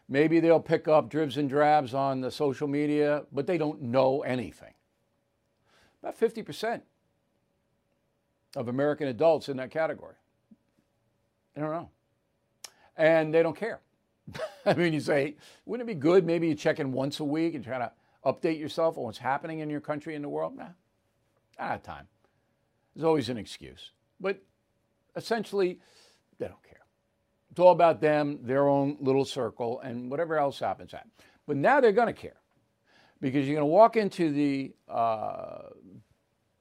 Maybe 0.08 0.40
they'll 0.40 0.60
pick 0.60 0.88
up 0.88 1.10
dribs 1.10 1.36
and 1.36 1.48
drabs 1.48 1.92
on 1.94 2.20
the 2.20 2.30
social 2.30 2.66
media, 2.66 3.24
but 3.32 3.46
they 3.46 3.58
don't 3.58 3.82
know 3.82 4.22
anything. 4.22 4.72
About 6.02 6.18
50% 6.18 6.80
of 8.56 8.68
American 8.68 9.08
adults 9.08 9.48
in 9.48 9.56
that 9.58 9.70
category. 9.70 10.14
They 11.54 11.60
don't 11.60 11.72
know. 11.72 11.90
And 12.96 13.34
they 13.34 13.42
don't 13.42 13.56
care. 13.56 13.80
I 14.66 14.74
mean, 14.74 14.92
you 14.92 15.00
say, 15.00 15.36
wouldn't 15.66 15.88
it 15.88 15.92
be 15.92 15.98
good 15.98 16.24
maybe 16.24 16.48
you 16.48 16.54
check 16.54 16.80
in 16.80 16.92
once 16.92 17.20
a 17.20 17.24
week 17.24 17.54
and 17.54 17.64
try 17.64 17.78
to 17.78 17.92
update 18.24 18.58
yourself 18.58 18.98
on 18.98 19.04
what's 19.04 19.18
happening 19.18 19.60
in 19.60 19.70
your 19.70 19.80
country 19.80 20.14
and 20.14 20.24
the 20.24 20.28
world? 20.28 20.56
Nah, 20.56 20.64
not 21.58 21.70
have 21.70 21.82
time. 21.82 22.08
There's 22.94 23.04
always 23.04 23.28
an 23.28 23.38
excuse. 23.38 23.92
But 24.20 24.42
essentially, 25.16 25.80
they 26.38 26.46
don't 26.46 26.62
care. 26.62 26.80
It's 27.50 27.60
all 27.60 27.72
about 27.72 28.00
them, 28.00 28.40
their 28.42 28.68
own 28.68 28.96
little 29.00 29.24
circle, 29.24 29.80
and 29.80 30.10
whatever 30.10 30.38
else 30.38 30.58
happens. 30.58 30.92
Happens. 30.92 31.12
But 31.46 31.56
now 31.56 31.80
they're 31.80 31.92
going 31.92 32.08
to 32.08 32.12
care 32.12 32.36
because 33.20 33.46
you're 33.46 33.56
going 33.56 33.68
to 33.68 33.72
walk 33.72 33.96
into 33.96 34.30
the 34.30 34.72
uh, 34.88 35.70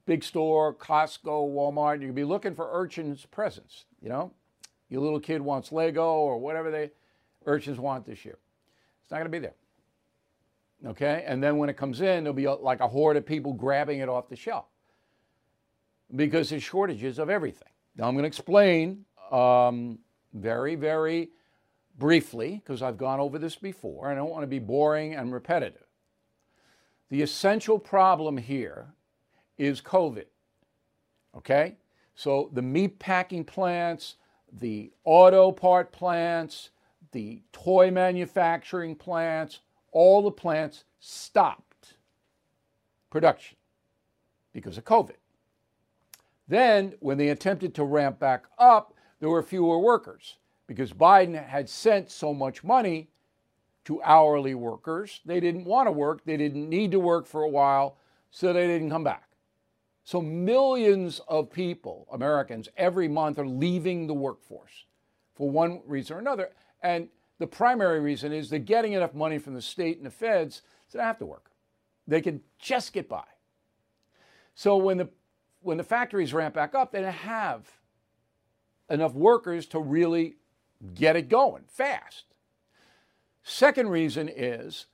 big 0.05 0.23
store, 0.23 0.73
Costco, 0.73 1.53
Walmart, 1.53 1.93
and 1.93 2.01
you're 2.01 2.11
going 2.11 2.15
to 2.15 2.21
be 2.21 2.23
looking 2.23 2.55
for 2.55 2.69
urchins' 2.71 3.25
presents. 3.25 3.85
You 4.01 4.09
know, 4.09 4.31
your 4.89 5.01
little 5.01 5.19
kid 5.19 5.41
wants 5.41 5.71
Lego 5.71 6.05
or 6.05 6.39
whatever 6.39 6.71
they 6.71 6.91
urchins 7.45 7.79
want 7.79 8.05
this 8.05 8.23
year. 8.25 8.37
It's 9.03 9.11
not 9.11 9.17
going 9.17 9.25
to 9.25 9.31
be 9.31 9.39
there. 9.39 9.55
Okay? 10.85 11.23
And 11.27 11.43
then 11.43 11.57
when 11.57 11.69
it 11.69 11.77
comes 11.77 12.01
in, 12.01 12.23
there'll 12.23 12.33
be 12.33 12.47
like 12.47 12.79
a 12.79 12.87
horde 12.87 13.17
of 13.17 13.25
people 13.25 13.53
grabbing 13.53 13.99
it 13.99 14.09
off 14.09 14.29
the 14.29 14.35
shelf 14.35 14.65
because 16.15 16.49
there's 16.49 16.63
shortages 16.63 17.19
of 17.19 17.29
everything. 17.29 17.69
Now, 17.95 18.07
I'm 18.07 18.13
going 18.13 18.23
to 18.23 18.27
explain 18.27 19.05
um, 19.31 19.99
very, 20.33 20.75
very 20.75 21.29
briefly 21.97 22.61
because 22.63 22.81
I've 22.81 22.97
gone 22.97 23.19
over 23.19 23.39
this 23.39 23.55
before. 23.55 24.09
And 24.09 24.19
I 24.19 24.21
don't 24.21 24.29
want 24.29 24.43
to 24.43 24.47
be 24.47 24.59
boring 24.59 25.15
and 25.15 25.33
repetitive. 25.33 25.85
The 27.09 27.21
essential 27.21 27.79
problem 27.79 28.37
here 28.37 28.93
is 29.57 29.81
COVID. 29.81 30.25
Okay? 31.35 31.77
So 32.15 32.49
the 32.53 32.61
meat 32.61 32.99
packing 32.99 33.43
plants, 33.43 34.15
the 34.51 34.91
auto 35.03 35.51
part 35.51 35.91
plants, 35.91 36.69
the 37.11 37.41
toy 37.51 37.91
manufacturing 37.91 38.95
plants, 38.95 39.59
all 39.97 40.21
the 40.21 40.29
plants 40.29 40.83
stopped 40.99 41.95
production 43.09 43.57
because 44.53 44.77
of 44.77 44.85
COVID. 44.85 45.15
Then, 46.47 46.93
when 46.99 47.17
they 47.17 47.29
attempted 47.29 47.73
to 47.73 47.83
ramp 47.83 48.19
back 48.19 48.45
up, 48.59 48.93
there 49.19 49.29
were 49.29 49.41
fewer 49.41 49.79
workers 49.79 50.37
because 50.67 50.93
Biden 50.93 51.43
had 51.43 51.67
sent 51.67 52.11
so 52.11 52.31
much 52.31 52.63
money 52.63 53.09
to 53.85 53.99
hourly 54.03 54.53
workers. 54.53 55.19
They 55.25 55.39
didn't 55.39 55.65
want 55.65 55.87
to 55.87 55.91
work, 55.91 56.23
they 56.25 56.37
didn't 56.37 56.69
need 56.69 56.91
to 56.91 56.99
work 56.99 57.25
for 57.25 57.41
a 57.41 57.49
while, 57.49 57.97
so 58.29 58.53
they 58.53 58.67
didn't 58.67 58.91
come 58.91 59.03
back. 59.03 59.29
So, 60.03 60.21
millions 60.21 61.21
of 61.27 61.51
people, 61.51 62.07
Americans, 62.11 62.69
every 62.77 63.07
month 63.07 63.39
are 63.39 63.47
leaving 63.47 64.05
the 64.05 64.13
workforce 64.13 64.85
for 65.33 65.49
one 65.49 65.81
reason 65.87 66.17
or 66.17 66.19
another. 66.19 66.51
And 66.83 67.09
the 67.39 67.47
primary 67.47 67.99
reason 67.99 68.33
is 68.33 68.49
they're 68.49 68.59
getting 68.59 68.93
enough 68.93 69.13
money 69.13 69.37
from 69.37 69.53
the 69.53 69.61
state 69.61 69.97
and 69.97 70.05
the 70.05 70.11
feds 70.11 70.61
so 70.87 70.97
they 70.97 71.01
don't 71.01 71.07
have 71.07 71.19
to 71.19 71.25
work. 71.25 71.51
They 72.07 72.21
can 72.21 72.41
just 72.59 72.93
get 72.93 73.07
by. 73.09 73.23
So 74.55 74.77
when 74.77 74.97
the 74.97 75.09
when 75.61 75.77
the 75.77 75.83
factories 75.83 76.33
ramp 76.33 76.55
back 76.55 76.73
up, 76.73 76.91
they 76.91 77.01
don't 77.01 77.11
have 77.11 77.67
enough 78.89 79.13
workers 79.13 79.65
to 79.67 79.79
really 79.79 80.35
get 80.93 81.15
it 81.15 81.29
going 81.29 81.63
fast. 81.67 82.25
Second 83.43 83.89
reason 83.89 84.29
is 84.29 84.85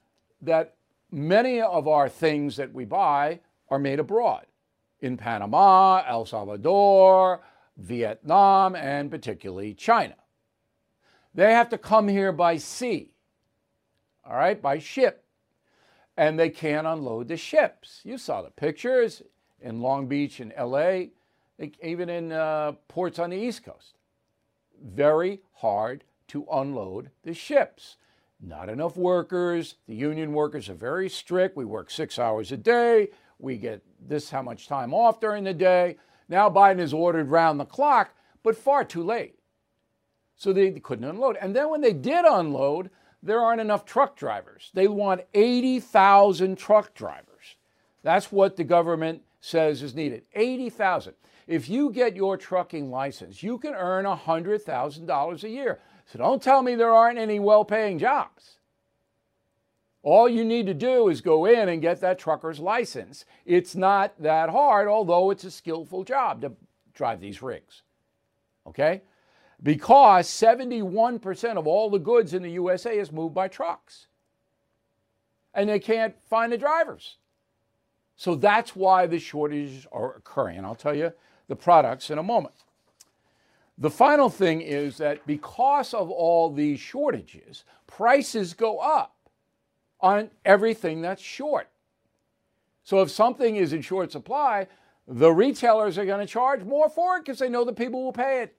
that 0.42 0.76
many 1.12 1.62
of 1.62 1.88
our 1.88 2.10
things 2.10 2.56
that 2.58 2.74
we 2.74 2.86
buy 2.86 3.40
are 3.70 3.80
made 3.80 4.00
abroad 4.00 4.46
in 5.00 5.18
Panama, 5.18 6.04
El 6.08 6.26
Salvador, 6.26 7.42
Vietnam, 7.78 8.76
and 8.76 9.12
particularly 9.12 9.74
China. 9.74 10.16
They 11.36 11.54
have 11.54 11.70
to 11.70 11.78
come 11.78 12.08
here 12.08 12.32
by 12.32 12.58
sea, 12.58 13.14
all 14.26 14.36
right, 14.36 14.62
by 14.62 14.80
ship, 14.80 15.26
and 16.16 16.40
they 16.40 16.50
can't 16.50 16.86
unload 16.86 17.28
the 17.28 17.38
ships. 17.38 18.02
You 18.04 18.18
saw 18.18 18.42
the 18.42 18.52
pictures 18.52 19.24
in 19.60 19.82
Long 19.82 20.08
Beach 20.08 20.40
and 20.40 20.54
LA, 20.60 21.06
even 21.82 22.10
in 22.10 22.32
uh, 22.32 22.74
ports 22.88 23.18
on 23.18 23.32
the 23.32 23.38
East 23.38 23.64
Coast. 23.64 23.96
Very 24.84 25.42
hard 25.54 26.04
to 26.28 26.46
unload 26.52 27.10
the 27.24 27.34
ships. 27.34 27.98
Not 28.40 28.70
enough 28.70 28.98
workers. 28.98 29.76
The 29.88 29.96
union 29.96 30.34
workers 30.34 30.70
are 30.70 30.74
very 30.74 31.10
strict. 31.10 31.56
We 31.56 31.66
work 31.66 31.90
six 31.90 32.20
hours 32.20 32.52
a 32.52 32.58
day. 32.58 33.10
We 33.40 33.58
get 33.58 33.82
this 34.00 34.30
how 34.30 34.42
much 34.42 34.68
time 34.68 34.94
off 34.94 35.20
during 35.20 35.46
the 35.46 35.54
day. 35.54 35.98
Now 36.28 36.50
Biden 36.50 36.80
has 36.80 36.94
ordered 36.94 37.30
round 37.30 37.60
the 37.60 37.66
clock, 37.66 38.14
but 38.44 38.58
far 38.58 38.84
too 38.84 39.04
late. 39.04 39.40
So 40.44 40.52
they 40.52 40.72
couldn't 40.72 41.06
unload. 41.06 41.38
And 41.38 41.56
then 41.56 41.70
when 41.70 41.80
they 41.80 41.94
did 41.94 42.26
unload, 42.26 42.90
there 43.22 43.40
aren't 43.40 43.62
enough 43.62 43.86
truck 43.86 44.18
drivers. 44.18 44.72
They 44.74 44.90
want 44.90 45.22
80,000 45.34 46.58
truck 46.58 46.94
drivers. 46.94 47.56
That's 48.02 48.30
what 48.30 48.58
the 48.58 48.66
government 48.66 49.22
says 49.40 49.82
is 49.82 49.96
needed 49.96 50.24
80,000. 50.36 51.14
If 51.48 51.70
you 51.70 51.92
get 51.92 52.18
your 52.18 52.36
trucking 52.36 52.92
license, 52.92 53.42
you 53.42 53.58
can 53.58 53.74
earn 53.74 54.04
$100,000 54.04 55.44
a 55.44 55.50
year. 55.50 55.80
So 56.08 56.20
don't 56.20 56.44
tell 56.44 56.62
me 56.62 56.76
there 56.76 56.92
aren't 56.94 57.20
any 57.20 57.40
well 57.40 57.64
paying 57.64 57.98
jobs. 57.98 58.58
All 60.02 60.28
you 60.28 60.44
need 60.44 60.66
to 60.66 60.74
do 60.74 61.08
is 61.08 61.22
go 61.22 61.46
in 61.46 61.70
and 61.70 61.82
get 61.82 62.02
that 62.02 62.20
trucker's 62.20 62.60
license. 62.60 63.24
It's 63.46 63.76
not 63.76 64.22
that 64.22 64.50
hard, 64.50 64.90
although 64.90 65.32
it's 65.32 65.46
a 65.46 65.52
skillful 65.52 66.04
job 66.04 66.42
to 66.42 66.52
drive 66.94 67.22
these 67.22 67.42
rigs. 67.42 67.84
Okay? 68.68 69.04
Because 69.64 70.28
71% 70.28 71.58
of 71.58 71.66
all 71.66 71.90
the 71.90 71.98
goods 71.98 72.34
in 72.34 72.44
the 72.44 72.52
USA 72.52 73.00
is 73.00 73.12
moved 73.12 73.34
by 73.34 73.48
trucks. 73.48 74.08
And 75.54 75.70
they 75.70 75.80
can't 75.80 76.16
find 76.30 76.52
the 76.52 76.58
drivers. 76.58 77.18
So 78.18 78.36
that's 78.36 78.76
why 78.76 79.08
the 79.08 79.20
shortages 79.20 79.88
are 79.92 80.16
occurring. 80.16 80.58
And 80.58 80.66
I'll 80.66 80.76
tell 80.76 80.96
you 80.96 81.14
the 81.48 81.56
products 81.56 82.10
in 82.10 82.18
a 82.18 82.24
moment. 82.24 82.56
The 83.78 83.90
final 83.90 84.30
thing 84.30 84.62
is 84.62 84.98
that 84.98 85.26
because 85.26 85.94
of 85.94 86.12
all 86.12 86.52
these 86.52 86.80
shortages, 86.80 87.64
prices 87.88 88.54
go 88.54 88.80
up 88.80 89.16
on 90.00 90.30
everything 90.46 91.02
that's 91.02 91.22
short. 91.22 91.70
So 92.84 93.02
if 93.02 93.10
something 93.10 93.56
is 93.56 93.74
in 93.74 93.82
short 93.82 94.12
supply, 94.12 94.68
the 95.08 95.32
retailers 95.32 95.98
are 95.98 96.06
going 96.06 96.20
to 96.20 96.32
charge 96.32 96.64
more 96.64 96.90
for 96.90 97.18
it 97.18 97.26
because 97.26 97.40
they 97.40 97.50
know 97.50 97.64
the 97.64 97.74
people 97.74 98.04
will 98.04 98.14
pay 98.14 98.44
it. 98.44 98.56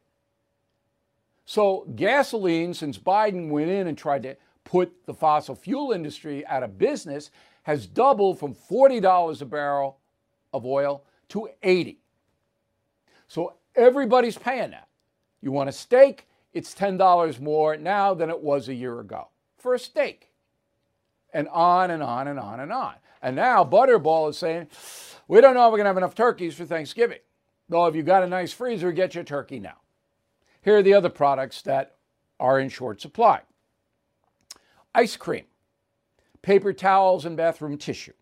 So 1.45 1.87
gasoline, 1.95 2.75
since 2.75 2.99
Biden 2.99 3.49
went 3.51 3.71
in 3.71 3.87
and 3.87 3.97
tried 3.97 4.23
to 4.23 4.37
put 4.65 5.05
the 5.07 5.15
fossil 5.15 5.55
fuel 5.55 5.93
industry 5.93 6.47
out 6.47 6.63
of 6.63 6.79
business, 6.79 7.31
has 7.65 7.87
doubled 7.87 8.39
from 8.39 8.55
$40 8.55 9.41
a 9.41 9.45
barrel 9.45 9.99
of 10.53 10.65
oil 10.65 11.05
to 11.29 11.49
80. 11.63 11.99
So 13.29 13.55
everybody's 13.75 14.39
paying 14.39 14.71
that. 14.71 14.89
You 15.41 15.53
want 15.53 15.69
a 15.69 15.73
steak, 15.73 16.27
it's 16.53 16.75
$10 16.75 17.41
more 17.41 17.77
now 17.77 18.15
than 18.15 18.31
it 18.31 18.41
was 18.41 18.69
a 18.69 18.75
year 18.75 19.01
ago 19.01 19.29
for 19.59 19.75
a 19.75 19.79
steak 19.79 20.31
and 21.33 21.49
on 21.49 21.91
and 21.91 22.03
on 22.03 22.29
and 22.29 22.39
on 22.39 22.61
and 22.61 22.73
on. 22.73 22.95
And 23.21 23.37
now 23.37 23.65
Butterball 23.65 24.31
is 24.31 24.39
saying, 24.39 24.69
we 25.27 25.41
don't 25.41 25.55
know 25.55 25.67
if 25.67 25.73
we're 25.73 25.79
going 25.79 25.85
to 25.85 25.91
have 25.91 25.97
enough 25.97 26.15
turkeys 26.15 26.55
for 26.55 26.65
Thanksgiving. 26.65 27.19
Though 27.69 27.87
if 27.87 27.97
you've 27.97 28.07
got 28.07 28.23
a 28.23 28.27
nice 28.27 28.53
freezer, 28.53 28.93
get 28.93 29.15
your 29.15 29.25
turkey 29.25 29.59
now. 29.59 29.77
Here 30.64 30.78
are 30.78 30.83
the 30.83 30.94
other 30.94 31.11
products 31.11 31.61
that 31.62 31.97
are 32.40 32.59
in 32.59 32.71
short 32.71 33.00
supply 33.00 33.42
ice 34.94 35.16
cream, 35.16 35.44
paper 36.40 36.73
towels 36.73 37.26
and 37.26 37.37
bathroom 37.37 37.76
tissue, 37.76 38.14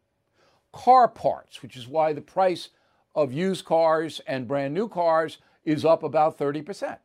car 0.72 1.06
parts, 1.06 1.62
which 1.62 1.76
is 1.76 1.86
why 1.86 2.12
the 2.12 2.20
price 2.20 2.70
of 3.14 3.32
used 3.32 3.64
cars 3.64 4.20
and 4.26 4.48
brand 4.48 4.74
new 4.74 4.88
cars 4.88 5.38
is 5.64 5.84
up 5.84 6.02
about 6.02 6.38
30%. 6.38 6.98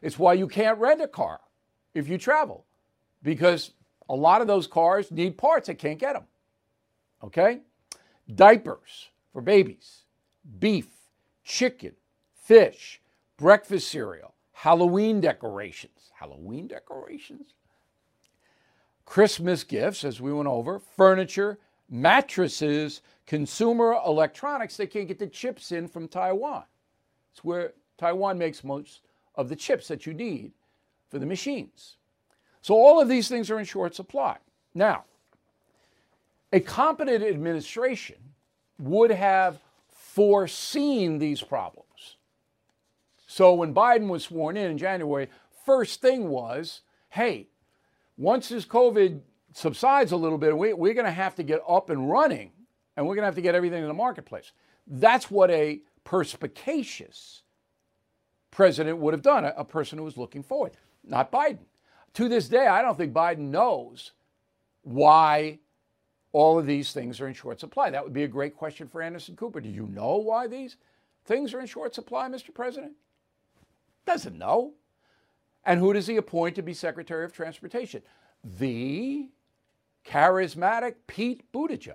It's 0.00 0.18
why 0.18 0.32
you 0.32 0.48
can't 0.48 0.78
rent 0.78 1.02
a 1.02 1.08
car 1.08 1.40
if 1.92 2.08
you 2.08 2.16
travel 2.16 2.64
because 3.22 3.72
a 4.08 4.14
lot 4.14 4.40
of 4.40 4.46
those 4.46 4.66
cars 4.66 5.10
need 5.10 5.36
parts. 5.36 5.66
They 5.66 5.74
can't 5.74 5.98
get 5.98 6.14
them. 6.14 6.24
Okay? 7.22 7.60
Diapers 8.32 9.10
for 9.32 9.42
babies, 9.42 10.04
beef, 10.58 10.88
chicken, 11.44 11.92
fish, 12.32 13.00
breakfast 13.40 13.88
cereal, 13.88 14.29
Halloween 14.60 15.22
decorations. 15.22 16.10
Halloween 16.12 16.66
decorations? 16.66 17.54
Christmas 19.06 19.64
gifts, 19.64 20.04
as 20.04 20.20
we 20.20 20.34
went 20.34 20.48
over, 20.50 20.78
furniture, 20.78 21.58
mattresses, 21.88 23.00
consumer 23.26 23.96
electronics. 24.04 24.76
They 24.76 24.86
can't 24.86 25.08
get 25.08 25.18
the 25.18 25.28
chips 25.28 25.72
in 25.72 25.88
from 25.88 26.08
Taiwan. 26.08 26.64
It's 27.32 27.42
where 27.42 27.72
Taiwan 27.96 28.36
makes 28.36 28.62
most 28.62 29.00
of 29.34 29.48
the 29.48 29.56
chips 29.56 29.88
that 29.88 30.04
you 30.04 30.12
need 30.12 30.52
for 31.08 31.18
the 31.18 31.24
machines. 31.24 31.96
So 32.60 32.74
all 32.74 33.00
of 33.00 33.08
these 33.08 33.28
things 33.30 33.50
are 33.50 33.58
in 33.58 33.64
short 33.64 33.94
supply. 33.94 34.36
Now, 34.74 35.04
a 36.52 36.60
competent 36.60 37.24
administration 37.24 38.16
would 38.78 39.10
have 39.10 39.58
foreseen 39.88 41.18
these 41.18 41.40
problems. 41.40 41.89
So 43.30 43.54
when 43.54 43.72
Biden 43.72 44.08
was 44.08 44.24
sworn 44.24 44.56
in 44.56 44.72
in 44.72 44.76
January, 44.76 45.28
first 45.64 46.00
thing 46.00 46.30
was, 46.30 46.80
hey, 47.10 47.46
once 48.16 48.48
this 48.48 48.64
COVID 48.64 49.20
subsides 49.52 50.10
a 50.10 50.16
little 50.16 50.36
bit, 50.36 50.58
we, 50.58 50.72
we're 50.72 50.94
going 50.94 51.06
to 51.06 51.12
have 51.12 51.36
to 51.36 51.44
get 51.44 51.60
up 51.68 51.90
and 51.90 52.10
running, 52.10 52.50
and 52.96 53.06
we're 53.06 53.14
going 53.14 53.22
to 53.22 53.26
have 53.26 53.36
to 53.36 53.40
get 53.40 53.54
everything 53.54 53.82
in 53.82 53.88
the 53.88 53.94
marketplace. 53.94 54.50
That's 54.84 55.30
what 55.30 55.48
a 55.52 55.80
perspicacious 56.02 57.42
president 58.50 58.98
would 58.98 59.14
have 59.14 59.22
done, 59.22 59.44
a, 59.44 59.54
a 59.58 59.64
person 59.64 59.96
who 59.96 60.04
was 60.04 60.16
looking 60.16 60.42
forward, 60.42 60.72
not 61.04 61.30
Biden. 61.30 61.66
To 62.14 62.28
this 62.28 62.48
day, 62.48 62.66
I 62.66 62.82
don't 62.82 62.98
think 62.98 63.12
Biden 63.12 63.50
knows 63.50 64.10
why 64.82 65.60
all 66.32 66.58
of 66.58 66.66
these 66.66 66.90
things 66.90 67.20
are 67.20 67.28
in 67.28 67.34
short 67.34 67.60
supply. 67.60 67.90
That 67.90 68.02
would 68.02 68.12
be 68.12 68.24
a 68.24 68.28
great 68.28 68.56
question 68.56 68.88
for 68.88 69.00
Anderson 69.00 69.36
Cooper. 69.36 69.60
Do 69.60 69.68
you 69.68 69.86
know 69.86 70.16
why 70.16 70.48
these 70.48 70.78
things 71.26 71.54
are 71.54 71.60
in 71.60 71.66
short 71.66 71.94
supply, 71.94 72.28
Mr. 72.28 72.52
President? 72.52 72.94
Doesn't 74.10 74.38
know. 74.38 74.72
And 75.64 75.78
who 75.78 75.92
does 75.92 76.08
he 76.08 76.16
appoint 76.16 76.56
to 76.56 76.62
be 76.62 76.74
Secretary 76.74 77.24
of 77.24 77.32
Transportation? 77.32 78.02
The 78.42 79.28
charismatic 80.04 80.96
Pete 81.06 81.44
Buttigieg, 81.52 81.94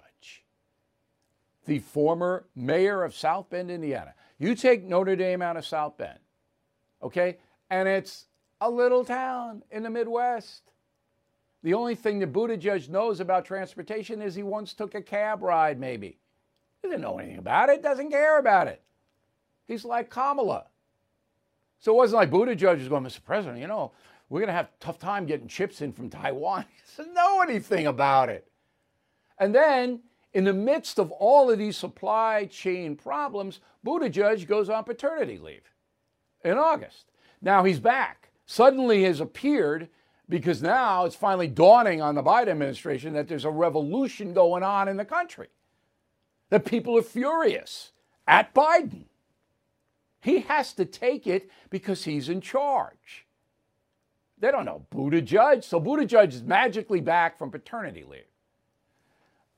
the 1.66 1.80
former 1.80 2.46
mayor 2.56 3.04
of 3.04 3.14
South 3.14 3.50
Bend, 3.50 3.70
Indiana. 3.70 4.14
You 4.38 4.56
take 4.56 4.86
Notre 4.86 5.18
Dame 5.18 5.42
out 5.42 5.58
of 5.58 5.66
South 5.66 5.98
Bend, 5.98 6.20
okay, 7.04 7.38
and 7.70 7.86
it's 7.86 8.28
a 8.62 8.70
little 8.70 9.04
town 9.04 9.64
in 9.70 9.84
the 9.84 9.90
Midwest. 9.90 10.72
The 11.64 11.74
only 11.74 11.96
thing 11.96 12.20
that 12.20 12.32
Buttigieg 12.32 12.88
knows 12.88 13.20
about 13.20 13.44
transportation 13.44 14.22
is 14.22 14.36
he 14.36 14.44
once 14.44 14.74
took 14.74 14.96
a 14.96 15.02
cab 15.02 15.44
ride, 15.44 15.82
maybe. 15.82 16.18
He 16.82 16.88
doesn't 16.88 17.02
know 17.02 17.18
anything 17.20 17.40
about 17.40 17.68
it, 17.68 17.84
doesn't 17.84 18.12
care 18.12 18.40
about 18.40 18.70
it. 18.70 18.82
He's 19.68 19.84
like 19.84 20.10
Kamala. 20.10 20.68
So 21.86 21.92
it 21.92 21.98
wasn't 21.98 22.22
like 22.22 22.32
Buttigieg 22.32 22.80
was 22.80 22.88
going, 22.88 23.04
Mr. 23.04 23.24
President, 23.24 23.60
you 23.60 23.68
know, 23.68 23.92
we're 24.28 24.40
going 24.40 24.48
to 24.48 24.54
have 24.54 24.66
a 24.66 24.84
tough 24.84 24.98
time 24.98 25.28
getting 25.28 25.48
chips 25.48 25.82
in 25.82 25.94
from 25.94 26.10
Taiwan. 26.10 26.66
He 26.76 27.04
doesn't 27.04 27.14
know 27.14 27.42
anything 27.42 27.86
about 27.86 28.30
it. 28.30 28.48
And 29.38 29.54
then, 29.54 30.00
in 30.34 30.46
the 30.46 30.54
midst 30.54 30.98
of 30.98 31.12
all 31.12 31.52
of 31.52 31.60
these 31.60 31.78
supply 31.78 32.46
chain 32.46 32.96
problems, 32.96 33.60
Buttigieg 33.86 34.48
goes 34.48 34.68
on 34.68 34.84
paternity 34.84 35.38
leave 35.38 35.62
in 36.44 36.58
August. 36.58 37.12
Now 37.40 37.64
he's 37.64 37.80
back 37.80 38.32
suddenly 38.48 39.04
has 39.04 39.20
appeared 39.20 39.88
because 40.28 40.64
now 40.64 41.06
it's 41.06 41.16
finally 41.16 41.48
dawning 41.48 42.02
on 42.02 42.16
the 42.16 42.24
Biden 42.24 42.48
administration 42.48 43.14
that 43.14 43.28
there's 43.28 43.46
a 43.46 43.52
revolution 43.52 44.34
going 44.34 44.64
on 44.64 44.88
in 44.88 44.98
the 44.98 45.06
country, 45.06 45.50
that 46.50 46.66
people 46.66 46.98
are 46.98 47.04
furious 47.04 47.92
at 48.28 48.56
Biden. 48.56 49.06
He 50.26 50.40
has 50.40 50.74
to 50.74 50.86
take 50.86 51.28
it 51.28 51.52
because 51.70 52.04
he's 52.04 52.30
in 52.30 52.42
charge. 52.42 53.28
They 54.40 54.50
don't 54.50 54.66
know 54.66 54.84
Buttigieg, 54.92 55.64
so 55.64 55.80
Buttigieg 55.80 56.34
is 56.34 56.42
magically 56.42 57.00
back 57.00 57.38
from 57.38 57.52
paternity 57.52 58.04
leave. 58.04 58.24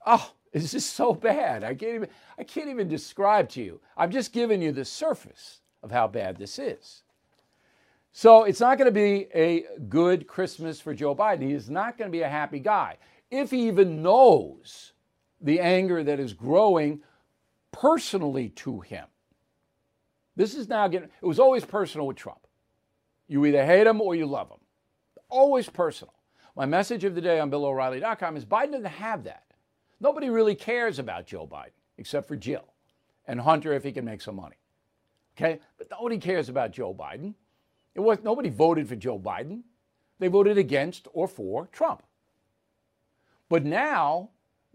Oh, 0.04 0.30
this 0.52 0.74
is 0.74 0.84
so 0.84 1.14
bad. 1.14 1.64
I 1.64 1.74
can't 1.74 1.94
even 1.94 2.08
I 2.38 2.44
can't 2.44 2.68
even 2.68 2.86
describe 2.86 3.48
to 3.50 3.62
you. 3.62 3.80
I'm 3.96 4.10
just 4.10 4.34
giving 4.34 4.60
you 4.60 4.70
the 4.72 4.84
surface 4.84 5.62
of 5.82 5.90
how 5.90 6.06
bad 6.06 6.36
this 6.36 6.58
is. 6.58 7.02
So 8.12 8.44
it's 8.44 8.60
not 8.60 8.76
going 8.76 8.92
to 8.92 8.92
be 8.92 9.28
a 9.34 9.64
good 9.88 10.26
Christmas 10.26 10.82
for 10.82 10.92
Joe 10.92 11.14
Biden. 11.14 11.44
He 11.44 11.54
is 11.54 11.70
not 11.70 11.96
going 11.96 12.10
to 12.10 12.16
be 12.16 12.22
a 12.22 12.28
happy 12.28 12.58
guy. 12.58 12.98
If 13.30 13.52
he 13.52 13.68
even 13.68 14.02
knows 14.02 14.92
the 15.40 15.60
anger 15.60 16.04
that 16.04 16.20
is 16.20 16.34
growing 16.34 17.00
personally 17.72 18.50
to 18.50 18.80
him. 18.80 19.06
This 20.38 20.54
is 20.54 20.68
now 20.68 20.86
getting, 20.86 21.08
it 21.20 21.26
was 21.26 21.40
always 21.40 21.64
personal 21.64 22.06
with 22.06 22.16
Trump. 22.16 22.46
You 23.26 23.44
either 23.44 23.66
hate 23.66 23.88
him 23.88 24.00
or 24.00 24.14
you 24.14 24.24
love 24.24 24.48
him. 24.48 24.60
Always 25.28 25.68
personal. 25.68 26.14
My 26.54 26.64
message 26.64 27.02
of 27.02 27.16
the 27.16 27.20
day 27.20 27.40
on 27.40 27.50
BillO'Reilly.com 27.50 28.36
is 28.36 28.44
Biden 28.44 28.70
doesn't 28.70 28.84
have 28.84 29.24
that. 29.24 29.42
Nobody 29.98 30.30
really 30.30 30.54
cares 30.54 31.00
about 31.00 31.26
Joe 31.26 31.44
Biden 31.44 31.72
except 31.98 32.28
for 32.28 32.36
Jill 32.36 32.72
and 33.26 33.40
Hunter 33.40 33.72
if 33.72 33.82
he 33.82 33.90
can 33.90 34.04
make 34.04 34.20
some 34.20 34.36
money. 34.36 34.54
Okay? 35.36 35.58
But 35.76 35.90
nobody 35.90 36.18
cares 36.18 36.48
about 36.48 36.70
Joe 36.70 36.94
Biden. 36.94 37.34
It 37.96 38.00
was 38.00 38.18
nobody 38.22 38.48
voted 38.48 38.88
for 38.88 38.94
Joe 38.94 39.18
Biden. 39.18 39.62
They 40.20 40.28
voted 40.28 40.56
against 40.56 41.08
or 41.12 41.26
for 41.26 41.66
Trump. 41.72 42.04
But 43.48 43.64
now 43.64 44.30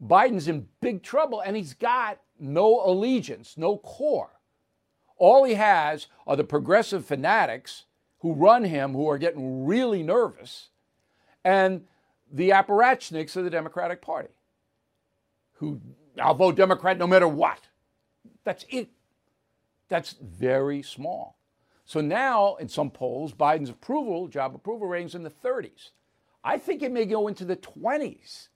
Biden's 0.05 0.49
in 0.49 0.67
big 0.81 1.03
trouble 1.03 1.39
and 1.39 1.55
he's 1.55 1.73
got 1.73 2.19
no 2.37 2.81
allegiance, 2.85 3.57
no 3.57 3.77
core. 3.77 4.33
All 5.23 5.45
he 5.45 5.53
has 5.53 6.07
are 6.27 6.35
the 6.35 6.43
progressive 6.43 7.05
fanatics 7.05 7.85
who 8.19 8.33
run 8.33 8.65
him 8.65 8.91
who 8.91 9.07
are 9.07 9.17
getting 9.17 9.65
really 9.65 10.03
nervous 10.03 10.67
and 11.45 11.85
the 12.29 12.49
apparatchiks 12.49 13.37
of 13.37 13.45
the 13.45 13.49
Democratic 13.49 14.01
Party 14.01 14.33
who 15.53 15.79
I'll 16.21 16.33
vote 16.33 16.57
Democrat 16.57 16.97
no 16.97 17.07
matter 17.07 17.29
what. 17.29 17.69
That's 18.43 18.65
it. 18.67 18.89
That's 19.87 20.17
very 20.21 20.81
small. 20.81 21.37
So 21.85 22.01
now, 22.01 22.55
in 22.55 22.67
some 22.67 22.91
polls, 22.91 23.31
Biden's 23.31 23.69
approval, 23.69 24.27
job 24.27 24.53
approval 24.53 24.89
ratings 24.89 25.15
in 25.15 25.23
the 25.23 25.29
30s. 25.29 25.91
I 26.43 26.57
think 26.57 26.81
it 26.81 26.91
may 26.91 27.05
go 27.05 27.29
into 27.29 27.45
the 27.45 27.55
20s 27.55 28.49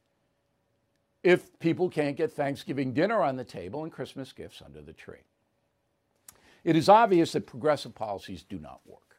if 1.24 1.58
people 1.60 1.90
can't 1.90 2.18
get 2.18 2.34
Thanksgiving 2.34 2.92
dinner 2.92 3.22
on 3.22 3.38
the 3.38 3.46
table 3.46 3.84
and 3.84 3.92
Christmas 3.94 4.34
gifts 4.34 4.62
under 4.62 4.82
the 4.82 4.92
tree. 4.92 5.24
It 6.64 6.76
is 6.76 6.90
obvious 6.90 7.32
that 7.34 7.48
progressive 7.48 7.96
policies 7.96 8.44
do 8.44 8.60
not 8.60 8.82
work. 8.86 9.18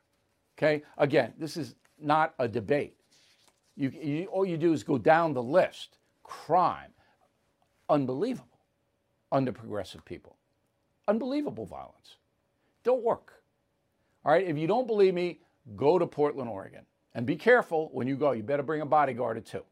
Okay? 0.57 0.83
Again, 0.97 1.35
this 1.39 1.57
is 1.57 1.75
not 2.01 2.35
a 2.39 2.49
debate. 2.49 2.97
You, 3.77 3.91
you, 3.91 4.27
all 4.27 4.45
you 4.45 4.57
do 4.57 4.73
is 4.73 4.83
go 4.83 4.99
down 4.99 5.33
the 5.33 5.43
list. 5.43 5.99
Crime, 6.23 6.91
unbelievable 7.89 8.59
under 9.31 9.53
progressive 9.53 10.05
people. 10.05 10.37
Unbelievable 11.07 11.65
violence. 11.65 12.17
Don't 12.85 13.03
work. 13.03 13.43
All 14.25 14.33
right, 14.33 14.47
if 14.47 14.59
you 14.59 14.67
don't 14.67 14.87
believe 14.87 15.15
me, 15.15 15.41
go 15.77 15.99
to 15.99 16.07
Portland, 16.07 16.51
Oregon. 16.51 16.85
And 17.15 17.25
be 17.27 17.37
careful 17.37 17.89
when 17.93 18.07
you 18.07 18.17
go. 18.17 18.33
You 18.33 18.43
better 18.43 18.63
bring 18.63 18.81
a 18.81 18.87
bodyguard 18.87 19.37
or 19.37 19.41
two. 19.41 19.65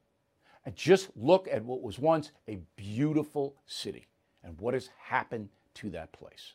And 0.65 0.75
just 0.75 1.11
look 1.17 1.47
at 1.51 1.65
what 1.65 1.83
was 1.83 1.99
once 1.99 2.33
a 2.49 2.59
beautiful 2.77 3.57
city 3.67 4.09
and 4.43 4.59
what 4.59 4.75
has 4.75 4.91
happened 4.99 5.49
to 5.75 5.91
that 5.91 6.13
place. 6.13 6.55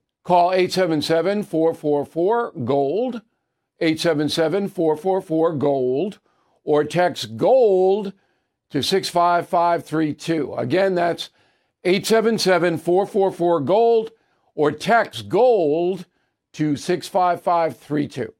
Call 0.23 0.51
877 0.51 1.43
444 1.43 2.51
GOLD, 2.63 3.21
877 3.79 4.67
444 4.69 5.53
GOLD, 5.55 6.19
or 6.63 6.83
text 6.83 7.37
GOLD 7.37 8.13
to 8.69 8.83
65532. 8.83 10.53
Again, 10.53 10.95
that's 10.95 11.29
877 11.83 12.77
444 12.77 13.61
GOLD, 13.61 14.11
or 14.53 14.71
text 14.71 15.27
GOLD 15.27 16.05
to 16.53 16.75
65532. 16.75 18.33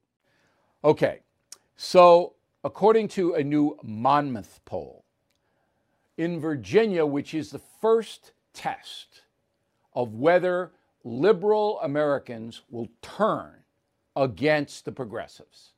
Okay, 0.83 1.21
so 1.75 2.33
according 2.63 3.07
to 3.07 3.33
a 3.33 3.43
new 3.43 3.77
Monmouth 3.81 4.59
poll, 4.65 5.05
in 6.17 6.39
Virginia, 6.39 7.05
which 7.05 7.33
is 7.33 7.49
the 7.49 7.61
first 7.81 8.33
test 8.53 9.21
of 9.93 10.13
whether 10.13 10.71
liberal 11.03 11.79
Americans 11.81 12.61
will 12.69 12.89
turn 13.01 13.63
against 14.15 14.85
the 14.85 14.91
progressives, 14.91 15.71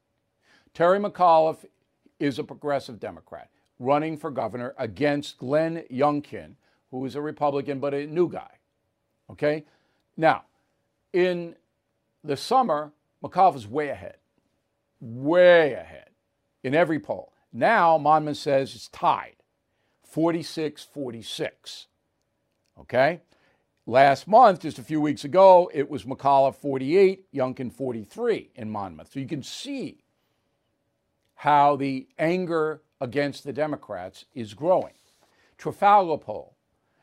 Terry 0.73 0.99
McAuliffe 0.99 1.65
is 2.19 2.39
a 2.39 2.43
progressive 2.43 2.99
Democrat 2.99 3.49
running 3.79 4.17
for 4.17 4.31
governor 4.31 4.73
against 4.77 5.37
Glenn 5.37 5.83
Youngkin, 5.91 6.55
who 6.91 7.05
is 7.05 7.15
a 7.15 7.21
Republican 7.21 7.79
but 7.79 7.93
a 7.93 8.07
new 8.07 8.29
guy. 8.29 8.51
Okay? 9.29 9.65
Now, 10.15 10.43
in 11.11 11.55
the 12.23 12.37
summer, 12.37 12.91
McAuliffe 13.23 13.55
is 13.55 13.67
way 13.67 13.89
ahead, 13.89 14.17
way 14.99 15.73
ahead 15.73 16.09
in 16.63 16.73
every 16.73 16.99
poll. 16.99 17.33
Now, 17.51 17.97
Monmouth 17.97 18.37
says 18.37 18.73
it's 18.73 18.87
tied 18.87 19.35
46 20.03 20.83
46. 20.83 21.87
Okay? 22.79 23.21
Last 23.85 24.27
month, 24.27 24.61
just 24.61 24.79
a 24.79 24.83
few 24.83 25.01
weeks 25.01 25.25
ago, 25.25 25.69
it 25.73 25.89
was 25.89 26.03
McAuliffe 26.03 26.55
48, 26.55 27.31
Youngkin 27.33 27.71
43 27.71 28.51
in 28.55 28.69
Monmouth. 28.69 29.11
So 29.11 29.19
you 29.19 29.27
can 29.27 29.43
see 29.43 30.03
how 31.35 31.75
the 31.75 32.07
anger 32.17 32.81
against 33.01 33.43
the 33.43 33.51
Democrats 33.51 34.25
is 34.33 34.53
growing. 34.53 34.93
Trafalgar 35.57 36.17
poll. 36.17 36.55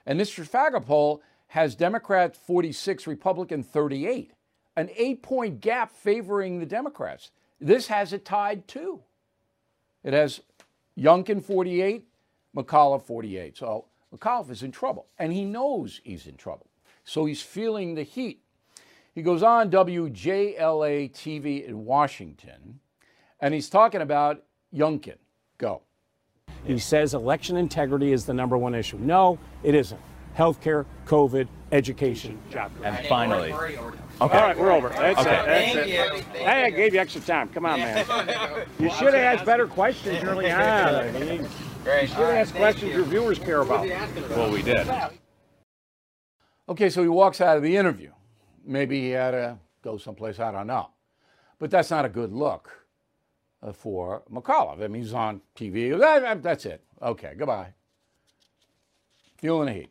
And 0.06 0.18
this 0.18 0.30
Trafalgar 0.30 0.80
poll 0.80 1.22
has 1.48 1.74
Democrat 1.74 2.34
46, 2.34 3.06
Republican 3.06 3.62
38 3.62 4.32
an 4.76 4.88
eight 4.96 5.22
point 5.22 5.60
gap 5.60 5.92
favoring 5.92 6.58
the 6.58 6.66
Democrats. 6.66 7.30
This 7.60 7.88
has 7.88 8.12
it 8.12 8.24
tied 8.24 8.66
too. 8.66 9.00
It 10.02 10.14
has 10.14 10.40
Youngkin 10.98 11.44
48, 11.44 12.06
McAuliffe 12.56 13.02
48. 13.02 13.58
So 13.58 13.84
McAuliffe 14.14 14.50
is 14.50 14.62
in 14.62 14.72
trouble, 14.72 15.06
and 15.18 15.32
he 15.32 15.44
knows 15.44 16.00
he's 16.02 16.26
in 16.26 16.36
trouble. 16.36 16.69
So 17.04 17.24
he's 17.24 17.42
feeling 17.42 17.94
the 17.94 18.02
heat. 18.02 18.40
He 19.14 19.22
goes 19.22 19.42
on 19.42 19.70
WJLA 19.70 21.10
TV 21.12 21.66
in 21.66 21.84
Washington, 21.84 22.80
and 23.40 23.52
he's 23.54 23.68
talking 23.68 24.00
about 24.00 24.42
Youngkin. 24.74 25.16
Go. 25.58 25.82
He 26.64 26.78
says 26.78 27.14
election 27.14 27.56
integrity 27.56 28.12
is 28.12 28.24
the 28.26 28.34
number 28.34 28.56
one 28.56 28.74
issue. 28.74 28.98
No, 28.98 29.38
it 29.62 29.74
isn't. 29.74 30.00
Healthcare, 30.38 30.86
COVID, 31.06 31.48
education, 31.72 32.38
job. 32.50 32.70
And 32.84 33.04
finally, 33.06 33.52
Okay. 34.22 34.36
All 34.38 34.44
right, 34.46 34.58
we're 34.58 34.70
over. 34.70 34.90
That's 34.90 35.18
Okay. 35.18 35.30
it. 35.30 35.46
That's 35.46 35.72
Thank 35.74 35.88
it. 35.88 35.88
you. 36.38 36.44
Hey, 36.44 36.64
I 36.64 36.70
gave 36.70 36.92
you 36.92 37.00
extra 37.00 37.22
time. 37.22 37.48
Come 37.48 37.64
on, 37.64 37.80
man. 37.80 38.04
You 38.78 38.90
should 38.90 39.14
have 39.14 39.14
asked 39.14 39.46
better 39.46 39.66
questions 39.66 40.22
early 40.22 40.50
on. 40.50 40.60
I 40.60 41.10
mean, 41.12 41.42
you 41.42 42.06
should 42.06 42.08
have 42.10 42.20
asked 42.30 42.54
questions 42.54 42.92
your 42.92 43.04
viewers 43.04 43.38
care 43.38 43.62
about. 43.62 43.88
well, 44.30 44.50
we 44.52 44.60
did. 44.62 44.86
Okay, 46.70 46.88
so 46.88 47.02
he 47.02 47.08
walks 47.08 47.40
out 47.40 47.56
of 47.56 47.62
the 47.64 47.76
interview. 47.76 48.12
Maybe 48.64 49.00
he 49.00 49.10
had 49.10 49.32
to 49.32 49.58
go 49.82 49.98
someplace, 49.98 50.38
I 50.38 50.52
don't 50.52 50.68
know. 50.68 50.90
But 51.58 51.70
that's 51.70 51.90
not 51.90 52.04
a 52.04 52.08
good 52.08 52.32
look 52.32 52.70
uh, 53.62 53.72
for 53.72 54.22
McAuliffe. 54.32 54.82
I 54.82 54.86
mean, 54.86 55.02
he's 55.02 55.12
on 55.12 55.40
TV. 55.56 55.98
That- 55.98 56.22
that- 56.22 56.42
That's 56.42 56.64
it. 56.66 56.82
Okay, 57.02 57.34
goodbye. 57.36 57.74
Feeling 59.38 59.66
the 59.66 59.72
heat. 59.72 59.90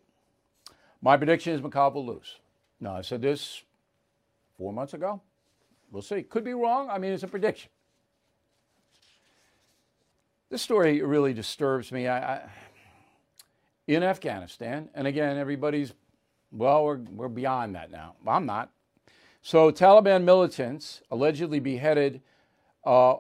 My 1.01 1.17
prediction 1.17 1.53
is 1.53 1.61
McAuliffe 1.61 1.95
will 1.95 2.05
lose. 2.05 2.37
No, 2.79 2.91
I 2.93 3.01
said 3.01 3.21
this 3.21 3.61
four 4.57 4.71
months 4.71 4.93
ago. 4.93 5.21
We'll 5.91 6.01
see. 6.01 6.23
Could 6.23 6.43
be 6.45 6.53
wrong. 6.53 6.89
I 6.89 6.97
mean, 6.97 7.11
it's 7.11 7.23
a 7.23 7.27
prediction. 7.27 7.69
This 10.49 10.61
story 10.61 11.01
really 11.01 11.33
disturbs 11.33 11.91
me. 11.91 12.07
I, 12.07 12.35
I, 12.35 12.49
in 13.87 14.03
Afghanistan, 14.03 14.89
and 14.93 15.07
again, 15.07 15.37
everybody's, 15.37 15.93
well, 16.51 16.85
we're, 16.85 16.97
we're 16.97 17.27
beyond 17.27 17.75
that 17.75 17.91
now. 17.91 18.15
I'm 18.27 18.45
not. 18.45 18.71
So, 19.41 19.71
Taliban 19.71 20.23
militants 20.23 21.01
allegedly 21.09 21.59
beheaded 21.59 22.21
a 22.83 23.15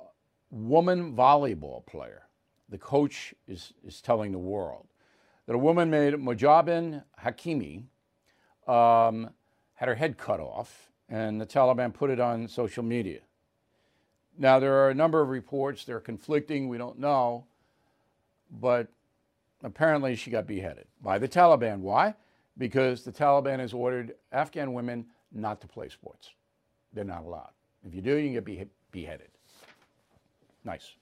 woman 0.51 1.15
volleyball 1.15 1.85
player. 1.85 2.23
The 2.69 2.77
coach 2.77 3.33
is, 3.47 3.73
is 3.85 4.01
telling 4.01 4.31
the 4.31 4.37
world 4.37 4.87
that 5.45 5.55
a 5.55 5.59
woman 5.59 5.89
named 5.89 6.17
Mahjabin 6.17 7.03
Hakimi 7.23 7.83
um, 8.67 9.29
had 9.75 9.87
her 9.87 9.95
head 9.95 10.17
cut 10.17 10.39
off, 10.39 10.91
and 11.07 11.39
the 11.39 11.45
Taliban 11.45 11.93
put 11.93 12.09
it 12.09 12.19
on 12.19 12.47
social 12.47 12.83
media. 12.83 13.21
Now, 14.37 14.59
there 14.59 14.73
are 14.75 14.89
a 14.89 14.93
number 14.93 15.21
of 15.21 15.29
reports, 15.29 15.85
they're 15.85 15.99
conflicting, 15.99 16.69
we 16.69 16.77
don't 16.77 16.99
know, 16.99 17.45
but 18.51 18.87
apparently 19.63 20.15
she 20.15 20.31
got 20.31 20.47
beheaded 20.47 20.85
by 21.01 21.17
the 21.17 21.27
Taliban. 21.27 21.79
Why? 21.79 22.15
Because 22.59 23.03
the 23.03 23.11
Taliban 23.11 23.57
has 23.59 23.73
ordered 23.73 24.13
Afghan 24.31 24.73
women 24.73 25.07
not 25.31 25.61
to 25.61 25.67
play 25.67 25.89
sports. 25.89 26.29
They're 26.93 27.03
not 27.03 27.23
allowed. 27.23 27.51
If 27.83 27.95
you 27.95 28.01
do, 28.01 28.15
you 28.15 28.27
can 28.27 28.33
get 28.33 28.45
behe- 28.45 28.69
beheaded. 28.91 29.29
Nice. 30.63 30.93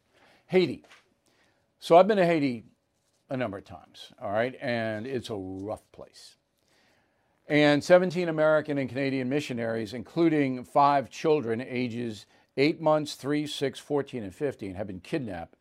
Haiti. 0.46 0.86
So 1.80 1.98
I've 1.98 2.08
been 2.08 2.18
to 2.18 2.26
Haiti 2.26 2.64
a 3.30 3.36
number 3.36 3.58
of 3.58 3.66
times, 3.66 4.14
all 4.22 4.32
right, 4.32 4.56
and 4.62 5.06
it's 5.06 5.30
a 5.30 5.36
rough 5.36 5.84
place. 5.92 6.38
And 7.48 7.84
17 7.84 8.30
American 8.30 8.78
and 8.78 8.90
Canadian 8.90 9.30
missionaries, 9.30 9.94
including 9.94 10.64
five 10.64 11.10
children 11.10 11.62
ages 11.62 12.26
8 12.58 12.82
months, 12.82 13.16
3, 13.16 13.46
6, 13.48 13.80
14, 13.80 14.24
and 14.24 14.34
15, 14.34 14.76
have 14.76 14.88
been 14.88 15.00
kidnapped 15.00 15.56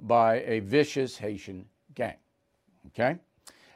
by 0.00 0.40
a 0.40 0.60
vicious 0.60 1.18
Haitian 1.18 1.66
gang. 1.94 2.16
Okay? 2.88 3.18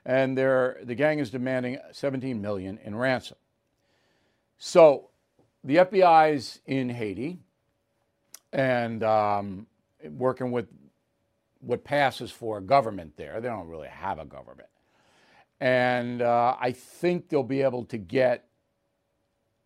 And 0.09 0.39
the 0.39 0.95
gang 0.97 1.19
is 1.19 1.29
demanding 1.29 1.77
17 1.93 2.41
million 2.41 2.79
in 2.83 2.97
ransom. 2.97 3.37
So 4.57 5.11
the 5.63 5.77
FBI's 5.77 6.61
in 6.65 6.89
Haiti 6.89 7.37
and 8.51 9.03
um, 9.03 9.67
working 10.03 10.51
with 10.51 10.67
what 11.61 11.85
passes 11.85 12.31
for 12.31 12.57
a 12.57 12.63
government 12.63 13.19
there. 13.19 13.39
They 13.43 13.49
don't 13.49 13.69
really 13.69 13.89
have 13.89 14.19
a 14.19 14.25
government. 14.25 14.71
And 15.61 16.23
uh, 16.23 16.57
I 16.59 16.73
think 16.73 17.29
they'll 17.29 17.43
be 17.43 17.61
able 17.61 17.85
to 17.85 17.99
get 17.99 18.47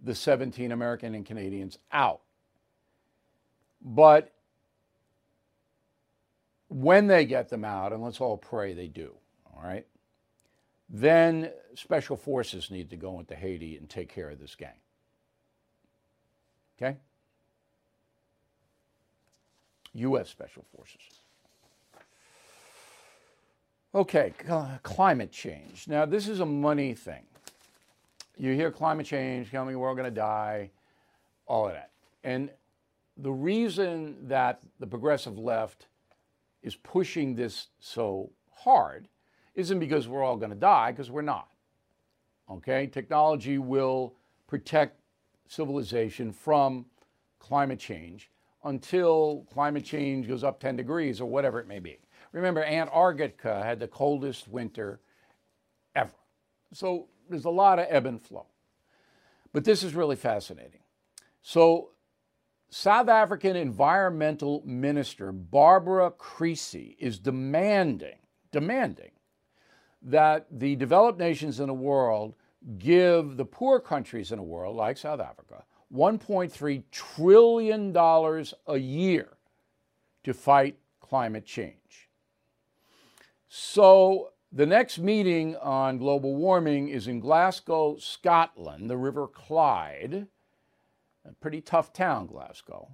the 0.02 0.14
17 0.14 0.72
American 0.72 1.14
and 1.14 1.24
Canadians 1.24 1.78
out. 1.92 2.22
But 3.80 4.32
when 6.68 7.06
they 7.06 7.26
get 7.26 7.48
them 7.48 7.64
out, 7.64 7.92
and 7.92 8.02
let's 8.02 8.20
all 8.20 8.36
pray 8.36 8.74
they 8.74 8.88
do, 8.88 9.14
all 9.46 9.62
right, 9.62 9.86
then 10.92 11.50
special 11.74 12.18
forces 12.18 12.70
need 12.70 12.90
to 12.90 12.96
go 12.96 13.18
into 13.18 13.34
Haiti 13.34 13.78
and 13.78 13.88
take 13.88 14.14
care 14.14 14.28
of 14.28 14.38
this 14.38 14.54
gang. 14.54 14.68
Okay? 16.80 16.98
U.S. 19.94 20.28
Special 20.28 20.64
Forces. 20.76 21.20
Okay, 23.94 24.32
climate 24.82 25.32
change. 25.32 25.86
Now, 25.86 26.06
this 26.06 26.26
is 26.28 26.40
a 26.40 26.46
money 26.46 26.94
thing. 26.94 27.24
You 28.38 28.54
hear 28.54 28.70
climate 28.70 29.06
change 29.06 29.50
coming, 29.50 29.78
we're 29.78 29.88
all 29.88 29.94
going 29.94 30.06
to 30.06 30.10
die, 30.10 30.70
all 31.46 31.66
of 31.66 31.74
that. 31.74 31.90
And 32.24 32.50
the 33.18 33.30
reason 33.30 34.16
that 34.28 34.62
the 34.80 34.86
progressive 34.86 35.38
left 35.38 35.86
is 36.62 36.74
pushing 36.76 37.34
this 37.34 37.68
so 37.80 38.30
hard 38.50 39.08
isn't 39.54 39.78
because 39.78 40.08
we're 40.08 40.22
all 40.22 40.36
going 40.36 40.50
to 40.50 40.56
die, 40.56 40.92
because 40.92 41.10
we're 41.10 41.22
not. 41.22 41.48
Okay? 42.50 42.86
Technology 42.86 43.58
will 43.58 44.14
protect 44.46 45.00
civilization 45.48 46.32
from 46.32 46.86
climate 47.38 47.78
change 47.78 48.30
until 48.64 49.46
climate 49.52 49.84
change 49.84 50.28
goes 50.28 50.44
up 50.44 50.60
10 50.60 50.76
degrees 50.76 51.20
or 51.20 51.28
whatever 51.28 51.60
it 51.60 51.66
may 51.66 51.78
be. 51.78 51.98
Remember, 52.32 52.62
Antarctica 52.62 53.62
had 53.62 53.78
the 53.78 53.88
coldest 53.88 54.48
winter 54.48 55.00
ever. 55.94 56.14
So 56.72 57.08
there's 57.28 57.44
a 57.44 57.50
lot 57.50 57.78
of 57.78 57.86
ebb 57.88 58.06
and 58.06 58.20
flow. 58.20 58.46
But 59.52 59.64
this 59.64 59.82
is 59.82 59.94
really 59.94 60.16
fascinating. 60.16 60.80
So, 61.42 61.90
South 62.70 63.08
African 63.08 63.54
Environmental 63.54 64.62
Minister 64.64 65.30
Barbara 65.30 66.10
Creecy 66.10 66.96
is 66.98 67.18
demanding, 67.18 68.16
demanding 68.50 69.10
that 70.04 70.46
the 70.50 70.76
developed 70.76 71.18
nations 71.18 71.60
in 71.60 71.68
the 71.68 71.74
world 71.74 72.34
give 72.78 73.36
the 73.36 73.44
poor 73.44 73.80
countries 73.80 74.32
in 74.32 74.38
the 74.38 74.44
world, 74.44 74.76
like 74.76 74.96
South 74.96 75.20
Africa, 75.20 75.64
$1.3 75.94 76.82
trillion 76.90 77.96
a 78.66 78.78
year 78.78 79.28
to 80.24 80.34
fight 80.34 80.78
climate 81.00 81.44
change. 81.44 82.08
So, 83.48 84.30
the 84.54 84.66
next 84.66 84.98
meeting 84.98 85.56
on 85.56 85.98
global 85.98 86.36
warming 86.36 86.88
is 86.88 87.06
in 87.06 87.20
Glasgow, 87.20 87.96
Scotland, 87.98 88.90
the 88.90 88.96
River 88.96 89.26
Clyde. 89.26 90.26
A 91.24 91.32
pretty 91.40 91.60
tough 91.60 91.92
town, 91.92 92.26
Glasgow. 92.26 92.88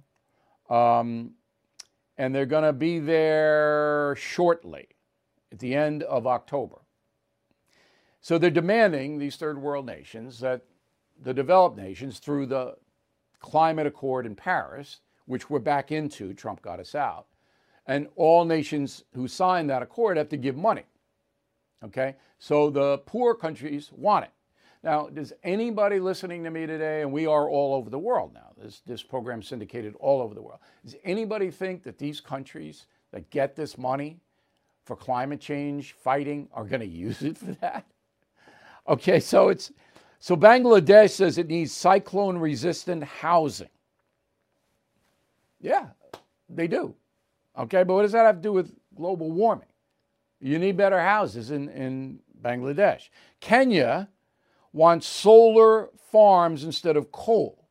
Um, 0.69 1.31
and 2.17 2.33
they're 2.33 2.45
going 2.45 2.63
to 2.63 2.73
be 2.73 2.99
there 2.99 4.15
shortly, 4.17 4.87
at 5.51 5.59
the 5.59 5.75
end 5.75 6.03
of 6.03 6.27
October. 6.27 6.79
So 8.21 8.37
they're 8.37 8.49
demanding, 8.49 9.17
these 9.17 9.37
third 9.37 9.61
world 9.61 9.85
nations, 9.85 10.39
that 10.39 10.61
the 11.21 11.33
developed 11.33 11.77
nations, 11.77 12.19
through 12.19 12.47
the 12.47 12.75
climate 13.39 13.87
accord 13.87 14.25
in 14.25 14.35
Paris, 14.35 14.99
which 15.25 15.49
we're 15.49 15.59
back 15.59 15.91
into, 15.91 16.33
Trump 16.33 16.61
got 16.61 16.79
us 16.79 16.95
out, 16.95 17.27
and 17.85 18.07
all 18.15 18.45
nations 18.45 19.03
who 19.13 19.27
signed 19.27 19.69
that 19.69 19.81
accord 19.81 20.17
have 20.17 20.29
to 20.29 20.37
give 20.37 20.55
money. 20.55 20.85
Okay? 21.83 22.15
So 22.39 22.69
the 22.69 22.99
poor 22.99 23.35
countries 23.35 23.91
want 23.95 24.25
it. 24.25 24.31
Now, 24.83 25.07
does 25.07 25.33
anybody 25.43 25.99
listening 25.99 26.43
to 26.45 26.51
me 26.51 26.65
today, 26.65 27.01
and 27.01 27.11
we 27.11 27.25
are 27.25 27.49
all 27.49 27.73
over 27.75 27.89
the 27.89 27.99
world 27.99 28.33
now, 28.33 28.51
this, 28.57 28.81
this 28.85 29.03
program 29.03 29.43
syndicated 29.43 29.93
all 29.99 30.21
over 30.21 30.33
the 30.33 30.41
world, 30.41 30.59
does 30.83 30.95
anybody 31.03 31.51
think 31.51 31.83
that 31.83 31.97
these 31.97 32.21
countries 32.21 32.85
that 33.11 33.29
get 33.29 33.55
this 33.55 33.77
money 33.77 34.19
for 34.85 34.95
climate 34.95 35.41
change 35.41 35.93
fighting 35.93 36.47
are 36.53 36.63
going 36.63 36.79
to 36.79 36.87
use 36.87 37.21
it 37.21 37.37
for 37.37 37.51
that? 37.61 37.85
Okay, 38.89 39.19
so 39.19 39.49
it's 39.49 39.71
so 40.19 40.35
Bangladesh 40.35 41.11
says 41.11 41.37
it 41.37 41.47
needs 41.47 41.71
cyclone 41.71 42.37
resistant 42.37 43.03
housing. 43.03 43.69
Yeah, 45.61 45.87
they 46.49 46.67
do. 46.67 46.95
Okay, 47.57 47.83
but 47.83 47.93
what 47.93 48.01
does 48.01 48.13
that 48.13 48.25
have 48.25 48.37
to 48.37 48.41
do 48.41 48.51
with 48.51 48.73
global 48.95 49.31
warming? 49.31 49.67
You 50.41 50.57
need 50.57 50.75
better 50.75 50.99
houses 50.99 51.51
in, 51.51 51.69
in 51.69 52.19
Bangladesh. 52.41 53.09
Kenya 53.39 54.09
wants 54.73 55.05
solar 55.07 55.89
farms 56.11 56.63
instead 56.63 56.97
of 56.97 57.11
coal. 57.11 57.67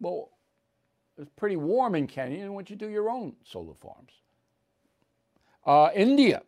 Well, 0.00 0.30
it's 1.18 1.30
pretty 1.36 1.56
warm 1.56 1.94
in 1.94 2.06
Kenya, 2.06 2.42
and 2.42 2.54
why 2.54 2.60
don't 2.60 2.70
you 2.70 2.76
do 2.76 2.88
your 2.88 3.10
own 3.10 3.34
solar 3.44 3.74
farms? 3.74 4.12
Uh, 5.66 5.90
India 5.94 6.42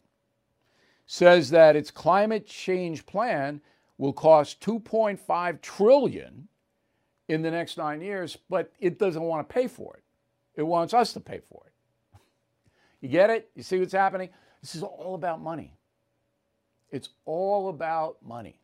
says 1.12 1.51
that 1.51 1.77
its 1.77 1.90
climate 1.90 2.46
change 2.46 3.05
plan 3.05 3.61
will 3.98 4.14
cost 4.14 4.62
2.5 4.62 5.61
trillion 5.61 6.48
in 7.29 7.42
the 7.42 7.51
next 7.51 7.77
9 7.77 8.01
years, 8.01 8.38
but 8.48 8.72
it 8.81 8.98
doesn't 8.98 9.20
want 9.20 9.46
to 9.46 9.53
pay 9.53 9.68
for 9.68 9.94
it. 9.94 10.03
It 10.57 10.62
wants 10.62 10.94
us 10.94 11.12
to 11.12 11.20
pay 11.20 11.40
for 11.51 11.64
it. 11.66 12.18
You 13.03 13.11
get 13.11 13.29
it? 13.29 13.51
You 13.55 13.62
see 13.62 13.79
what's 13.79 13.92
happening? 13.92 14.31
This 14.62 14.75
is 14.75 14.83
all 14.83 15.14
about 15.14 15.42
money. 15.42 15.75
It's 16.90 17.11
all 17.27 17.68
about 17.68 18.16
money. 18.27 18.59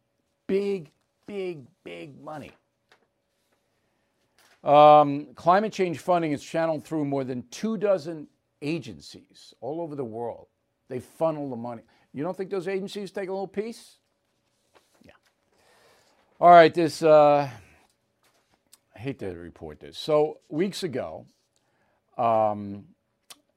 Big, 0.46 0.90
big, 1.26 1.66
big 1.84 2.18
money. 2.18 2.52
Um, 4.64 5.26
climate 5.34 5.74
change 5.74 5.98
funding 5.98 6.32
is 6.32 6.42
channeled 6.42 6.82
through 6.82 7.04
more 7.04 7.24
than 7.24 7.44
two 7.50 7.76
dozen 7.76 8.26
agencies 8.62 9.52
all 9.60 9.82
over 9.82 9.94
the 9.94 10.02
world. 10.02 10.46
They 10.88 11.00
funnel 11.00 11.50
the 11.50 11.56
money. 11.56 11.82
You 12.18 12.24
don't 12.24 12.36
think 12.36 12.50
those 12.50 12.66
agencies 12.66 13.12
take 13.12 13.28
a 13.28 13.32
little 13.32 13.46
piece? 13.46 13.98
Yeah. 15.04 15.12
All 16.40 16.50
right, 16.50 16.74
this, 16.74 17.00
uh, 17.00 17.48
I 18.96 18.98
hate 18.98 19.20
to 19.20 19.28
report 19.28 19.78
this. 19.78 19.96
So, 19.96 20.40
weeks 20.48 20.82
ago, 20.82 21.26
um, 22.16 22.86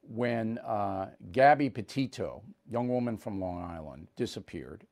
when 0.02 0.58
uh, 0.58 1.08
Gabby 1.32 1.70
Petito, 1.70 2.44
young 2.70 2.88
woman 2.88 3.16
from 3.16 3.40
Long 3.40 3.64
Island, 3.64 4.06
disappeared, 4.14 4.86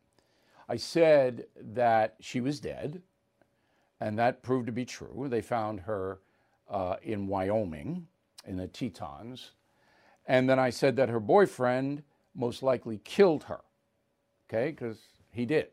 I 0.69 0.75
said 0.75 1.45
that 1.55 2.17
she 2.19 2.41
was 2.41 2.59
dead, 2.59 3.01
and 4.01 4.19
that 4.19 4.43
proved 4.43 4.67
to 4.67 4.73
be 4.73 4.85
true. 4.85 5.29
They 5.31 5.43
found 5.43 5.79
her 5.83 6.19
uh, 6.69 6.97
in 7.05 7.29
Wyoming, 7.29 8.09
in 8.45 8.57
the 8.57 8.67
Tetons. 8.67 9.53
And 10.27 10.51
then 10.51 10.59
I 10.59 10.71
said 10.71 10.97
that 10.97 11.09
her 11.09 11.21
boyfriend 11.21 12.03
most 12.35 12.63
likely 12.63 12.99
killed 13.05 13.45
her, 13.45 13.61
okay, 14.49 14.71
because 14.71 14.99
he 15.31 15.45
did. 15.45 15.69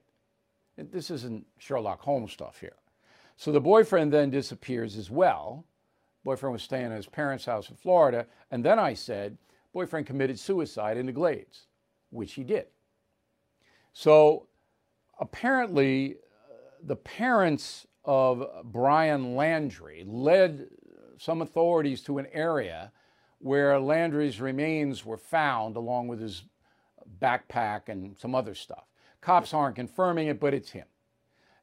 This 0.77 1.09
isn't 1.09 1.45
Sherlock 1.57 2.01
Holmes 2.01 2.31
stuff 2.31 2.59
here. 2.59 2.75
So 3.35 3.51
the 3.51 3.61
boyfriend 3.61 4.11
then 4.11 4.29
disappears 4.29 4.97
as 4.97 5.09
well. 5.09 5.65
Boyfriend 6.23 6.53
was 6.53 6.63
staying 6.63 6.87
at 6.87 6.97
his 6.97 7.07
parents' 7.07 7.45
house 7.45 7.69
in 7.69 7.75
Florida. 7.75 8.25
And 8.51 8.63
then 8.63 8.79
I 8.79 8.93
said, 8.93 9.37
boyfriend 9.73 10.05
committed 10.05 10.39
suicide 10.39 10.97
in 10.97 11.05
the 11.05 11.11
Glades, 11.11 11.67
which 12.09 12.33
he 12.33 12.43
did. 12.43 12.67
So 13.93 14.47
apparently, 15.19 16.15
uh, 16.15 16.55
the 16.83 16.95
parents 16.95 17.87
of 18.05 18.45
Brian 18.65 19.35
Laundrie 19.35 20.03
led 20.05 20.67
some 21.17 21.41
authorities 21.41 22.01
to 22.03 22.17
an 22.19 22.27
area 22.31 22.91
where 23.39 23.79
Laundrie's 23.79 24.41
remains 24.41 25.05
were 25.05 25.17
found 25.17 25.75
along 25.75 26.07
with 26.07 26.19
his 26.19 26.43
backpack 27.21 27.87
and 27.87 28.17
some 28.17 28.35
other 28.35 28.55
stuff. 28.55 28.85
Cops 29.21 29.53
aren't 29.53 29.75
confirming 29.75 30.27
it, 30.27 30.39
but 30.39 30.53
it's 30.53 30.71
him. 30.71 30.85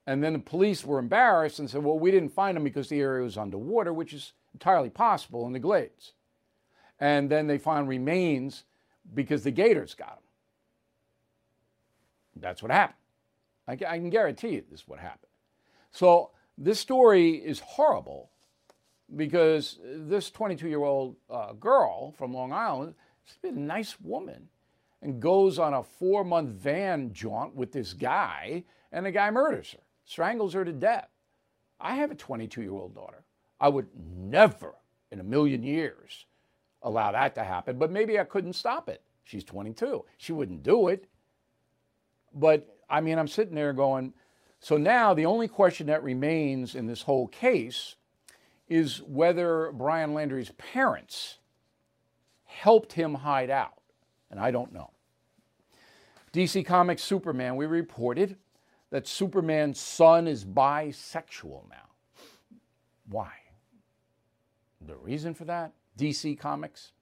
And 0.07 0.23
then 0.23 0.35
the 0.35 0.39
police 0.39 0.85
were 0.85 0.99
embarrassed 0.99 1.59
and 1.59 1.69
said, 1.69 1.83
well, 1.83 1.99
we 1.99 2.11
didn't 2.11 2.35
find 2.35 2.57
him 2.57 2.65
because 2.65 2.89
the 2.89 3.01
area 3.01 3.25
was 3.25 3.39
underwater, 3.39 3.93
which 3.93 4.13
is 4.13 4.33
entirely 4.53 4.91
possible 4.91 5.47
in 5.47 5.53
the 5.53 5.59
Glades. 5.59 6.13
And 7.01 7.31
then 7.31 7.47
they 7.47 7.59
found 7.59 7.89
remains 7.89 8.65
because 9.15 9.43
the 9.43 9.51
gators 9.51 9.95
got 9.95 10.13
him. 10.13 10.19
That's 12.37 12.63
what 12.63 12.71
happened. 12.71 12.99
I, 13.67 13.73
I 13.73 13.99
can 13.99 14.11
guarantee 14.11 14.51
you 14.51 14.65
this 14.71 14.81
is 14.81 14.89
what 14.89 14.99
happened. 14.99 15.31
So 15.91 16.31
this 16.59 16.79
story 16.79 17.33
is 17.33 17.61
horrible 17.61 18.31
because 19.17 19.79
this 19.83 20.31
22 20.31 20.69
year 20.69 20.83
old 20.83 21.17
uh, 21.31 21.53
girl 21.53 22.13
from 22.13 22.33
Long 22.33 22.53
Island, 22.53 22.95
she's 23.25 23.37
been 23.39 23.57
a 23.57 23.61
nice 23.61 24.01
woman 24.01 24.49
and 25.03 25.21
goes 25.21 25.59
on 25.59 25.75
a 25.75 25.83
four 25.83 26.25
month 26.25 26.51
van 26.51 27.13
jaunt 27.13 27.55
with 27.55 27.73
this 27.73 27.93
guy, 27.93 28.65
and 28.91 29.07
the 29.07 29.11
guy 29.11 29.31
murders 29.31 29.73
her, 29.73 29.81
strangles 30.05 30.55
her 30.55 30.65
to 30.65 30.73
death. 30.73 31.09
I 31.81 31.97
have 31.97 32.11
a 32.11 32.15
22 32.15 32.63
year 32.63 32.73
old 32.73 32.95
daughter. 32.95 33.23
I 33.61 33.69
would 33.69 33.89
never 33.95 34.75
in 35.11 35.21
a 35.21 35.25
million 35.25 35.63
years 35.63 36.27
allow 36.83 37.13
that 37.13 37.35
to 37.35 37.45
happen, 37.45 37.79
but 37.79 37.91
maybe 37.91 38.19
I 38.19 38.25
couldn't 38.25 38.55
stop 38.55 38.89
it. 38.89 39.03
She's 39.25 39.45
22. 39.45 40.05
She 40.19 40.33
wouldn't 40.33 40.63
do 40.63 40.89
it. 40.89 41.07
But 42.35 42.77
I 42.91 43.01
mean, 43.01 43.19
I'm 43.19 43.29
sitting 43.29 43.55
there 43.55 43.73
going, 43.73 44.13
so 44.61 44.77
now 44.77 45.15
the 45.15 45.27
only 45.27 45.49
question 45.49 45.87
that 45.87 46.03
remains 46.03 46.75
in 46.75 46.87
this 46.87 47.03
whole 47.03 47.29
case 47.29 47.97
is 48.69 49.03
whether 49.03 49.73
Brian 49.73 50.15
Laundrie's 50.15 50.51
parents 50.53 51.39
helped 52.45 52.93
him 52.93 53.15
hide 53.15 53.51
out. 53.51 53.81
And 54.31 54.41
I 54.41 54.51
don't 54.51 54.73
know. 54.73 54.91
DC 56.33 56.65
Comics 56.67 57.03
Superman, 57.03 57.57
we 57.57 57.67
reported 57.67 58.37
that 58.91 59.07
Superman's 59.07 59.79
son 59.79 60.27
is 60.27 60.45
bisexual 60.45 61.69
now. 61.69 62.57
Why? 63.09 63.31
The 64.81 64.97
reason 64.97 65.35
for 65.35 65.45
that? 65.45 65.73
DC 65.99 66.39
Comics. 66.39 66.93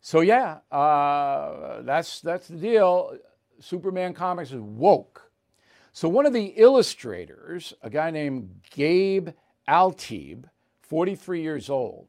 So 0.00 0.20
yeah, 0.20 0.58
uh, 0.70 1.82
that's 1.82 2.20
that's 2.20 2.48
the 2.48 2.56
deal. 2.56 3.16
Superman 3.60 4.14
Comics 4.14 4.52
is 4.52 4.60
woke. 4.60 5.30
So 5.92 6.08
one 6.08 6.26
of 6.26 6.32
the 6.32 6.46
illustrators, 6.56 7.74
a 7.82 7.90
guy 7.90 8.10
named 8.10 8.60
Gabe 8.70 9.30
Eltaeb, 9.68 10.44
43 10.88 11.42
years 11.42 11.68
old, 11.68 12.08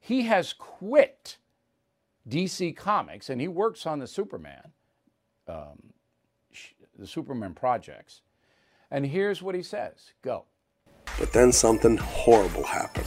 he 0.00 0.22
has 0.22 0.52
quit 0.52 1.36
DC 2.28 2.76
Comics 2.76 3.28
and 3.28 3.40
he 3.40 3.48
works 3.48 3.86
on 3.86 3.98
the 3.98 4.06
Superman, 4.06 4.72
um, 5.48 5.92
the 6.98 7.06
Superman 7.06 7.54
projects. 7.54 8.22
And 8.90 9.04
here's 9.04 9.42
what 9.42 9.54
he 9.54 9.62
says. 9.62 10.12
Go. 10.22 10.44
But 11.18 11.32
then 11.32 11.52
something 11.52 11.96
horrible 11.96 12.62
happened. 12.62 13.06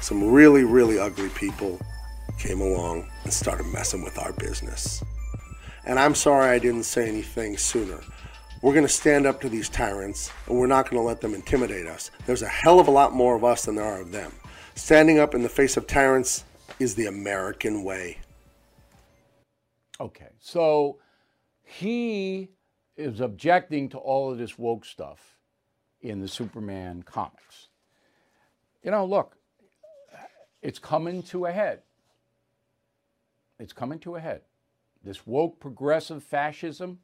Some 0.00 0.32
really, 0.32 0.64
really 0.64 0.98
ugly 0.98 1.28
people 1.30 1.80
came 2.38 2.60
along 2.60 3.08
and 3.24 3.32
started 3.32 3.66
messing 3.66 4.02
with 4.02 4.18
our 4.18 4.32
business. 4.32 5.02
And 5.84 5.98
I'm 5.98 6.14
sorry 6.14 6.50
I 6.50 6.58
didn't 6.58 6.82
say 6.82 7.08
anything 7.08 7.56
sooner. 7.56 8.00
We're 8.62 8.72
going 8.72 8.86
to 8.86 8.92
stand 8.92 9.26
up 9.26 9.40
to 9.42 9.48
these 9.48 9.68
tyrants 9.68 10.30
and 10.46 10.58
we're 10.58 10.66
not 10.66 10.90
going 10.90 11.00
to 11.00 11.06
let 11.06 11.20
them 11.20 11.34
intimidate 11.34 11.86
us. 11.86 12.10
There's 12.24 12.42
a 12.42 12.48
hell 12.48 12.80
of 12.80 12.88
a 12.88 12.90
lot 12.90 13.12
more 13.12 13.36
of 13.36 13.44
us 13.44 13.66
than 13.66 13.74
there 13.74 13.84
are 13.84 14.00
of 14.00 14.12
them. 14.12 14.32
Standing 14.74 15.18
up 15.18 15.34
in 15.34 15.42
the 15.42 15.48
face 15.48 15.76
of 15.76 15.86
tyrants 15.86 16.44
is 16.78 16.94
the 16.94 17.06
American 17.06 17.84
way. 17.84 18.18
Okay, 20.00 20.30
so 20.38 20.98
he 21.62 22.50
is 22.96 23.20
objecting 23.20 23.88
to 23.90 23.98
all 23.98 24.32
of 24.32 24.38
this 24.38 24.58
woke 24.58 24.84
stuff 24.84 25.36
in 26.00 26.20
the 26.20 26.28
Superman 26.28 27.02
comics. 27.02 27.68
You 28.82 28.90
know, 28.90 29.04
look, 29.04 29.36
it's 30.62 30.78
coming 30.78 31.22
to 31.24 31.46
a 31.46 31.52
head. 31.52 31.80
It's 33.58 33.72
coming 33.72 33.98
to 34.00 34.16
a 34.16 34.20
head. 34.20 34.42
This 35.02 35.26
woke 35.26 35.60
progressive 35.60 36.22
fascism, 36.22 36.98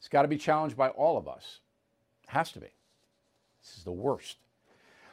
it's 0.00 0.08
got 0.08 0.22
to 0.22 0.28
be 0.28 0.38
challenged 0.38 0.78
by 0.78 0.88
all 0.88 1.18
of 1.18 1.28
us. 1.28 1.60
It 2.24 2.30
has 2.30 2.50
to 2.52 2.58
be. 2.58 2.68
This 3.62 3.76
is 3.76 3.84
the 3.84 3.92
worst. 3.92 4.38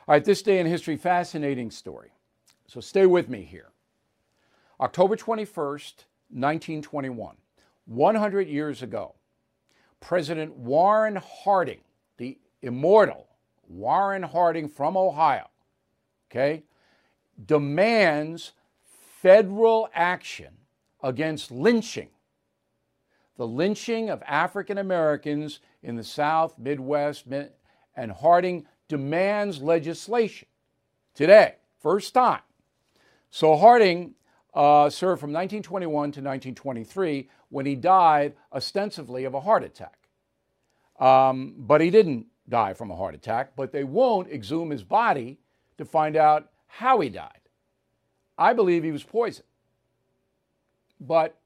All 0.08 0.14
right, 0.14 0.24
this 0.24 0.42
day 0.42 0.60
in 0.60 0.66
history, 0.66 0.96
fascinating 0.96 1.70
story. 1.70 2.12
So 2.68 2.80
stay 2.80 3.06
with 3.06 3.28
me 3.28 3.44
here. 3.44 3.68
October 4.80 5.18
21st, 5.18 6.06
1921, 6.30 7.36
100 7.86 8.48
years 8.48 8.82
ago, 8.82 9.16
President 10.00 10.56
Warren 10.56 11.18
Harding, 11.18 11.82
the 12.18 12.38
immortal 12.62 13.28
Warren 13.68 14.24
Harding 14.24 14.70
from 14.70 14.96
Ohio, 14.96 15.50
okay, 16.32 16.64
demands 17.46 18.54
federal 19.22 19.90
action 19.94 20.54
against 21.04 21.52
lynching. 21.52 22.08
The 23.38 23.48
lynching 23.48 24.10
of 24.10 24.24
African 24.26 24.80
Americans 24.80 25.60
in 25.84 25.96
the 25.96 26.04
South, 26.04 26.58
Midwest, 26.58 27.26
and 27.96 28.12
Harding 28.12 28.66
demands 28.88 29.62
legislation 29.62 30.48
today, 31.14 31.56
first 31.80 32.14
time. 32.14 32.42
So 33.30 33.56
Harding 33.56 34.16
uh, 34.54 34.90
served 34.90 35.22
from 35.22 35.32
1921 35.32 35.92
to 35.92 36.20
1923 36.20 37.30
when 37.50 37.66
he 37.66 37.76
died 37.76 38.34
ostensibly 38.52 39.26
of 39.26 39.34
a 39.34 39.42
heart 39.42 39.64
attack. 39.64 40.08
Um, 41.00 41.54
but 41.58 41.80
he 41.80 41.92
didn't 41.92 42.26
die 42.50 42.74
from 42.74 42.90
a 42.90 42.96
heart 42.96 43.14
attack, 43.14 43.56
but 43.56 43.72
they 43.72 43.84
won't 43.84 44.32
exhume 44.32 44.72
his 44.72 44.84
body 44.84 45.38
to 45.78 45.86
find 45.86 46.16
out 46.16 46.50
how 46.66 47.00
he 47.00 47.10
died. 47.10 47.42
I 48.38 48.54
believe 48.54 48.84
he 48.84 48.92
was 48.92 49.04
poisoned. 49.04 49.48
But 51.00 51.38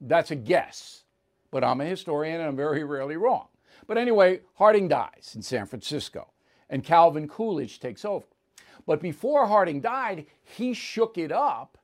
that's 0.00 0.30
a 0.30 0.36
guess. 0.36 1.04
But 1.50 1.64
I'm 1.64 1.80
a 1.80 1.84
historian 1.84 2.40
and 2.40 2.48
I'm 2.48 2.56
very 2.56 2.84
rarely 2.84 3.16
wrong. 3.16 3.48
But 3.86 3.98
anyway, 3.98 4.40
Harding 4.54 4.88
dies 4.88 5.32
in 5.34 5.42
San 5.42 5.66
Francisco 5.66 6.32
and 6.68 6.84
Calvin 6.84 7.28
Coolidge 7.28 7.80
takes 7.80 8.04
over. 8.04 8.26
But 8.86 9.00
before 9.00 9.46
Harding 9.46 9.80
died, 9.80 10.26
he 10.42 10.72
shook 10.72 11.18
it 11.18 11.32
up 11.32 11.78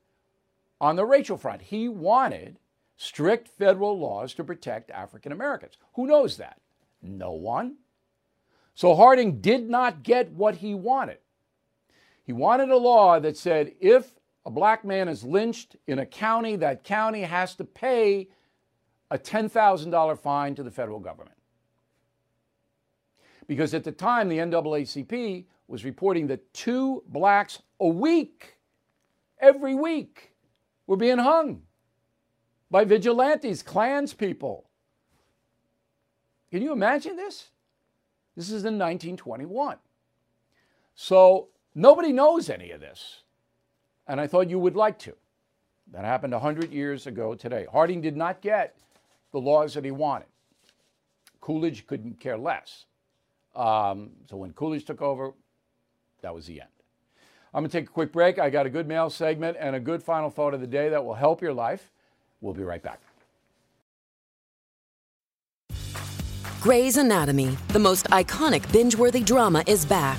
on 0.80 0.96
the 0.96 1.04
racial 1.04 1.36
front. 1.36 1.62
He 1.62 1.88
wanted 1.88 2.58
strict 2.96 3.48
federal 3.48 3.98
laws 3.98 4.34
to 4.34 4.44
protect 4.44 4.90
African 4.90 5.32
Americans. 5.32 5.76
Who 5.94 6.06
knows 6.06 6.36
that? 6.36 6.60
No 7.02 7.32
one. 7.32 7.76
So 8.74 8.94
Harding 8.94 9.40
did 9.40 9.68
not 9.68 10.02
get 10.02 10.32
what 10.32 10.56
he 10.56 10.74
wanted. 10.74 11.18
He 12.22 12.32
wanted 12.32 12.70
a 12.70 12.76
law 12.76 13.18
that 13.20 13.36
said 13.36 13.72
if 13.80 14.12
a 14.46 14.50
black 14.50 14.84
man 14.84 15.08
is 15.08 15.24
lynched 15.24 15.74
in 15.88 15.98
a 15.98 16.06
county, 16.06 16.54
that 16.54 16.84
county 16.84 17.22
has 17.22 17.56
to 17.56 17.64
pay 17.64 18.28
a 19.10 19.18
$10,000 19.18 20.18
fine 20.20 20.54
to 20.54 20.62
the 20.62 20.70
federal 20.70 21.00
government. 21.00 21.36
Because 23.48 23.74
at 23.74 23.82
the 23.82 23.90
time, 23.90 24.28
the 24.28 24.38
NAACP 24.38 25.46
was 25.66 25.84
reporting 25.84 26.28
that 26.28 26.54
two 26.54 27.02
blacks 27.08 27.60
a 27.80 27.88
week, 27.88 28.56
every 29.40 29.74
week, 29.74 30.32
were 30.86 30.96
being 30.96 31.18
hung 31.18 31.62
by 32.70 32.84
vigilantes, 32.84 33.64
Klans 33.64 34.16
people. 34.16 34.70
Can 36.52 36.62
you 36.62 36.72
imagine 36.72 37.16
this? 37.16 37.48
This 38.36 38.46
is 38.46 38.64
in 38.64 38.78
1921. 38.78 39.78
So 40.94 41.48
nobody 41.74 42.12
knows 42.12 42.48
any 42.48 42.70
of 42.70 42.80
this. 42.80 43.22
And 44.08 44.20
I 44.20 44.26
thought 44.26 44.48
you 44.48 44.58
would 44.58 44.76
like 44.76 44.98
to. 45.00 45.14
That 45.92 46.04
happened 46.04 46.32
100 46.32 46.72
years 46.72 47.06
ago 47.06 47.34
today. 47.34 47.66
Harding 47.70 48.00
did 48.00 48.16
not 48.16 48.40
get 48.40 48.76
the 49.32 49.40
laws 49.40 49.74
that 49.74 49.84
he 49.84 49.90
wanted. 49.90 50.28
Coolidge 51.40 51.86
couldn't 51.86 52.18
care 52.18 52.36
less. 52.36 52.86
Um, 53.54 54.10
so 54.28 54.36
when 54.36 54.52
Coolidge 54.52 54.84
took 54.84 55.00
over, 55.00 55.32
that 56.22 56.34
was 56.34 56.46
the 56.46 56.60
end. 56.60 56.70
I'm 57.54 57.62
going 57.62 57.70
to 57.70 57.78
take 57.78 57.88
a 57.88 57.92
quick 57.92 58.12
break. 58.12 58.38
I 58.38 58.50
got 58.50 58.66
a 58.66 58.70
good 58.70 58.86
mail 58.86 59.08
segment 59.08 59.56
and 59.58 59.74
a 59.76 59.80
good 59.80 60.02
final 60.02 60.28
thought 60.28 60.54
of 60.54 60.60
the 60.60 60.66
day 60.66 60.88
that 60.90 61.04
will 61.04 61.14
help 61.14 61.40
your 61.40 61.54
life. 61.54 61.90
We'll 62.40 62.54
be 62.54 62.62
right 62.62 62.82
back. 62.82 63.00
Grey's 66.60 66.96
Anatomy, 66.96 67.56
the 67.68 67.78
most 67.78 68.06
iconic 68.06 68.70
binge 68.72 68.96
worthy 68.96 69.20
drama, 69.20 69.62
is 69.66 69.84
back, 69.84 70.18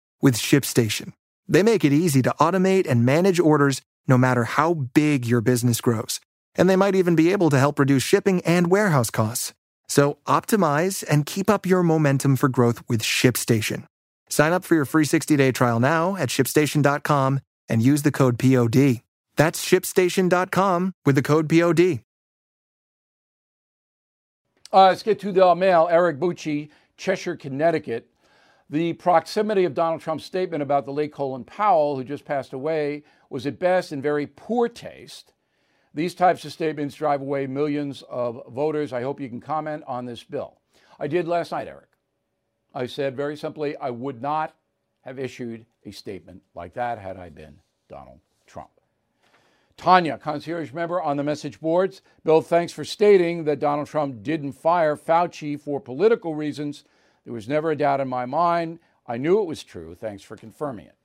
with 0.21 0.35
ShipStation. 0.35 1.13
They 1.47 1.63
make 1.63 1.83
it 1.83 1.91
easy 1.93 2.21
to 2.21 2.33
automate 2.39 2.87
and 2.87 3.05
manage 3.05 3.39
orders 3.39 3.81
no 4.07 4.17
matter 4.17 4.43
how 4.43 4.73
big 4.73 5.25
your 5.25 5.41
business 5.41 5.81
grows. 5.81 6.19
And 6.55 6.69
they 6.69 6.75
might 6.75 6.95
even 6.95 7.15
be 7.15 7.31
able 7.31 7.49
to 7.49 7.59
help 7.59 7.79
reduce 7.79 8.03
shipping 8.03 8.41
and 8.41 8.69
warehouse 8.69 9.09
costs. 9.09 9.53
So 9.87 10.17
optimize 10.27 11.03
and 11.09 11.25
keep 11.25 11.49
up 11.49 11.65
your 11.65 11.83
momentum 11.83 12.35
for 12.35 12.49
growth 12.49 12.81
with 12.87 13.01
ShipStation. 13.01 13.85
Sign 14.29 14.53
up 14.53 14.63
for 14.63 14.75
your 14.75 14.85
free 14.85 15.05
60-day 15.05 15.51
trial 15.51 15.79
now 15.79 16.15
at 16.15 16.29
shipstation.com 16.29 17.41
and 17.67 17.81
use 17.81 18.01
the 18.03 18.11
code 18.11 18.39
POD. 18.39 19.01
That's 19.35 19.65
shipstation.com 19.65 20.93
with 21.05 21.15
the 21.15 21.21
code 21.21 21.49
POD. 21.49 22.01
Uh, 24.73 24.87
let's 24.87 25.03
get 25.03 25.19
to 25.19 25.31
the 25.31 25.55
mail. 25.55 25.87
Eric 25.91 26.19
Bucci, 26.19 26.69
Cheshire, 26.95 27.35
Connecticut. 27.35 28.10
The 28.71 28.93
proximity 28.93 29.65
of 29.65 29.73
Donald 29.73 29.99
Trump's 29.99 30.23
statement 30.23 30.63
about 30.63 30.85
the 30.85 30.93
late 30.93 31.11
Colin 31.11 31.43
Powell, 31.43 31.97
who 31.97 32.05
just 32.05 32.23
passed 32.23 32.53
away, 32.53 33.03
was 33.29 33.45
at 33.45 33.59
best 33.59 33.91
in 33.91 34.01
very 34.01 34.25
poor 34.25 34.69
taste. 34.69 35.33
These 35.93 36.15
types 36.15 36.45
of 36.45 36.53
statements 36.53 36.95
drive 36.95 37.19
away 37.19 37.47
millions 37.47 38.01
of 38.09 38.41
voters. 38.47 38.93
I 38.93 39.01
hope 39.01 39.19
you 39.19 39.27
can 39.27 39.41
comment 39.41 39.83
on 39.87 40.05
this 40.05 40.23
bill. 40.23 40.61
I 40.97 41.07
did 41.07 41.27
last 41.27 41.51
night, 41.51 41.67
Eric. 41.67 41.89
I 42.73 42.85
said 42.85 43.17
very 43.17 43.35
simply, 43.35 43.75
I 43.75 43.89
would 43.89 44.21
not 44.21 44.55
have 45.01 45.19
issued 45.19 45.65
a 45.83 45.91
statement 45.91 46.41
like 46.55 46.73
that 46.75 46.97
had 46.97 47.17
I 47.17 47.27
been 47.27 47.59
Donald 47.89 48.19
Trump. 48.47 48.69
Tanya, 49.75 50.17
concierge 50.17 50.71
member 50.71 51.01
on 51.01 51.17
the 51.17 51.23
message 51.23 51.59
boards. 51.59 52.01
Bill, 52.23 52.41
thanks 52.41 52.71
for 52.71 52.85
stating 52.85 53.43
that 53.43 53.59
Donald 53.59 53.87
Trump 53.87 54.23
didn't 54.23 54.53
fire 54.53 54.95
Fauci 54.95 55.59
for 55.59 55.81
political 55.81 56.35
reasons. 56.35 56.85
There 57.23 57.33
was 57.33 57.47
never 57.47 57.71
a 57.71 57.75
doubt 57.75 58.01
in 58.01 58.07
my 58.07 58.25
mind. 58.25 58.79
I 59.07 59.17
knew 59.17 59.39
it 59.41 59.47
was 59.47 59.63
true. 59.63 59.95
Thanks 59.95 60.23
for 60.23 60.35
confirming 60.35 60.87
it. 60.87 60.95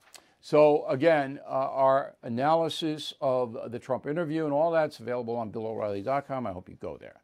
So, 0.40 0.86
again, 0.86 1.40
uh, 1.44 1.50
our 1.50 2.14
analysis 2.22 3.12
of 3.20 3.56
the 3.72 3.78
Trump 3.78 4.06
interview 4.06 4.44
and 4.44 4.52
all 4.52 4.70
that's 4.70 5.00
available 5.00 5.34
on 5.34 5.50
BillO'Reilly.com. 5.50 6.46
I 6.46 6.52
hope 6.52 6.68
you 6.68 6.76
go 6.76 6.96
there. 6.96 7.20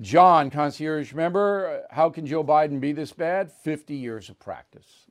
John, 0.00 0.48
concierge 0.48 1.12
member, 1.12 1.84
how 1.90 2.08
can 2.10 2.26
Joe 2.26 2.44
Biden 2.44 2.78
be 2.78 2.92
this 2.92 3.12
bad? 3.12 3.50
50 3.50 3.94
years 3.94 4.28
of 4.28 4.38
practice. 4.38 5.06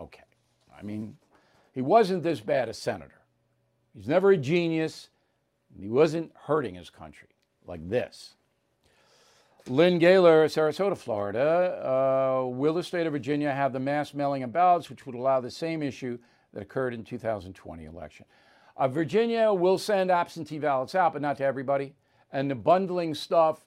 Okay. 0.00 0.22
I 0.78 0.82
mean, 0.82 1.16
he 1.72 1.82
wasn't 1.82 2.22
this 2.22 2.40
bad 2.40 2.68
a 2.68 2.74
senator. 2.74 3.22
He's 3.94 4.06
never 4.06 4.30
a 4.30 4.36
genius. 4.36 5.08
He 5.76 5.88
wasn't 5.88 6.30
hurting 6.34 6.76
his 6.76 6.90
country 6.90 7.30
like 7.66 7.88
this. 7.88 8.34
Lynn 9.68 9.98
Gaylor, 9.98 10.46
Sarasota, 10.46 10.96
Florida. 10.96 11.82
Uh, 11.84 12.46
will 12.46 12.72
the 12.72 12.82
state 12.82 13.06
of 13.06 13.12
Virginia 13.12 13.52
have 13.52 13.74
the 13.74 13.80
mass 13.80 14.14
mailing 14.14 14.42
of 14.42 14.50
ballots, 14.50 14.88
which 14.88 15.04
would 15.04 15.14
allow 15.14 15.40
the 15.40 15.50
same 15.50 15.82
issue 15.82 16.18
that 16.54 16.62
occurred 16.62 16.94
in 16.94 17.04
2020 17.04 17.84
election? 17.84 18.24
Uh, 18.78 18.88
Virginia 18.88 19.52
will 19.52 19.76
send 19.76 20.10
absentee 20.10 20.58
ballots 20.58 20.94
out, 20.94 21.12
but 21.12 21.20
not 21.20 21.36
to 21.36 21.44
everybody. 21.44 21.92
And 22.32 22.50
the 22.50 22.54
bundling 22.54 23.12
stuff, 23.14 23.60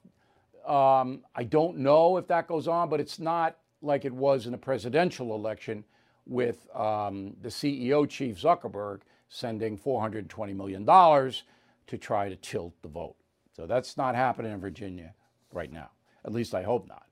um, 0.66 1.20
I 1.36 1.44
don't 1.44 1.78
know 1.78 2.16
if 2.16 2.26
that 2.26 2.48
goes 2.48 2.66
on, 2.66 2.88
but 2.88 2.98
it's 2.98 3.20
not 3.20 3.58
like 3.80 4.04
it 4.04 4.12
was 4.12 4.46
in 4.48 4.54
a 4.54 4.58
presidential 4.58 5.36
election 5.36 5.84
with 6.26 6.66
um, 6.74 7.36
the 7.42 7.48
CEO, 7.48 8.08
Chief 8.08 8.40
Zuckerberg, 8.40 9.02
sending 9.28 9.78
$420 9.78 10.56
million 10.56 10.84
to 10.84 11.98
try 11.98 12.28
to 12.28 12.36
tilt 12.36 12.74
the 12.82 12.88
vote. 12.88 13.14
So 13.54 13.66
that's 13.66 13.96
not 13.96 14.16
happening 14.16 14.50
in 14.50 14.60
Virginia 14.60 15.14
right 15.54 15.72
now. 15.72 15.90
At 16.24 16.32
least 16.32 16.54
I 16.54 16.62
hope 16.62 16.88
not. 16.88 17.06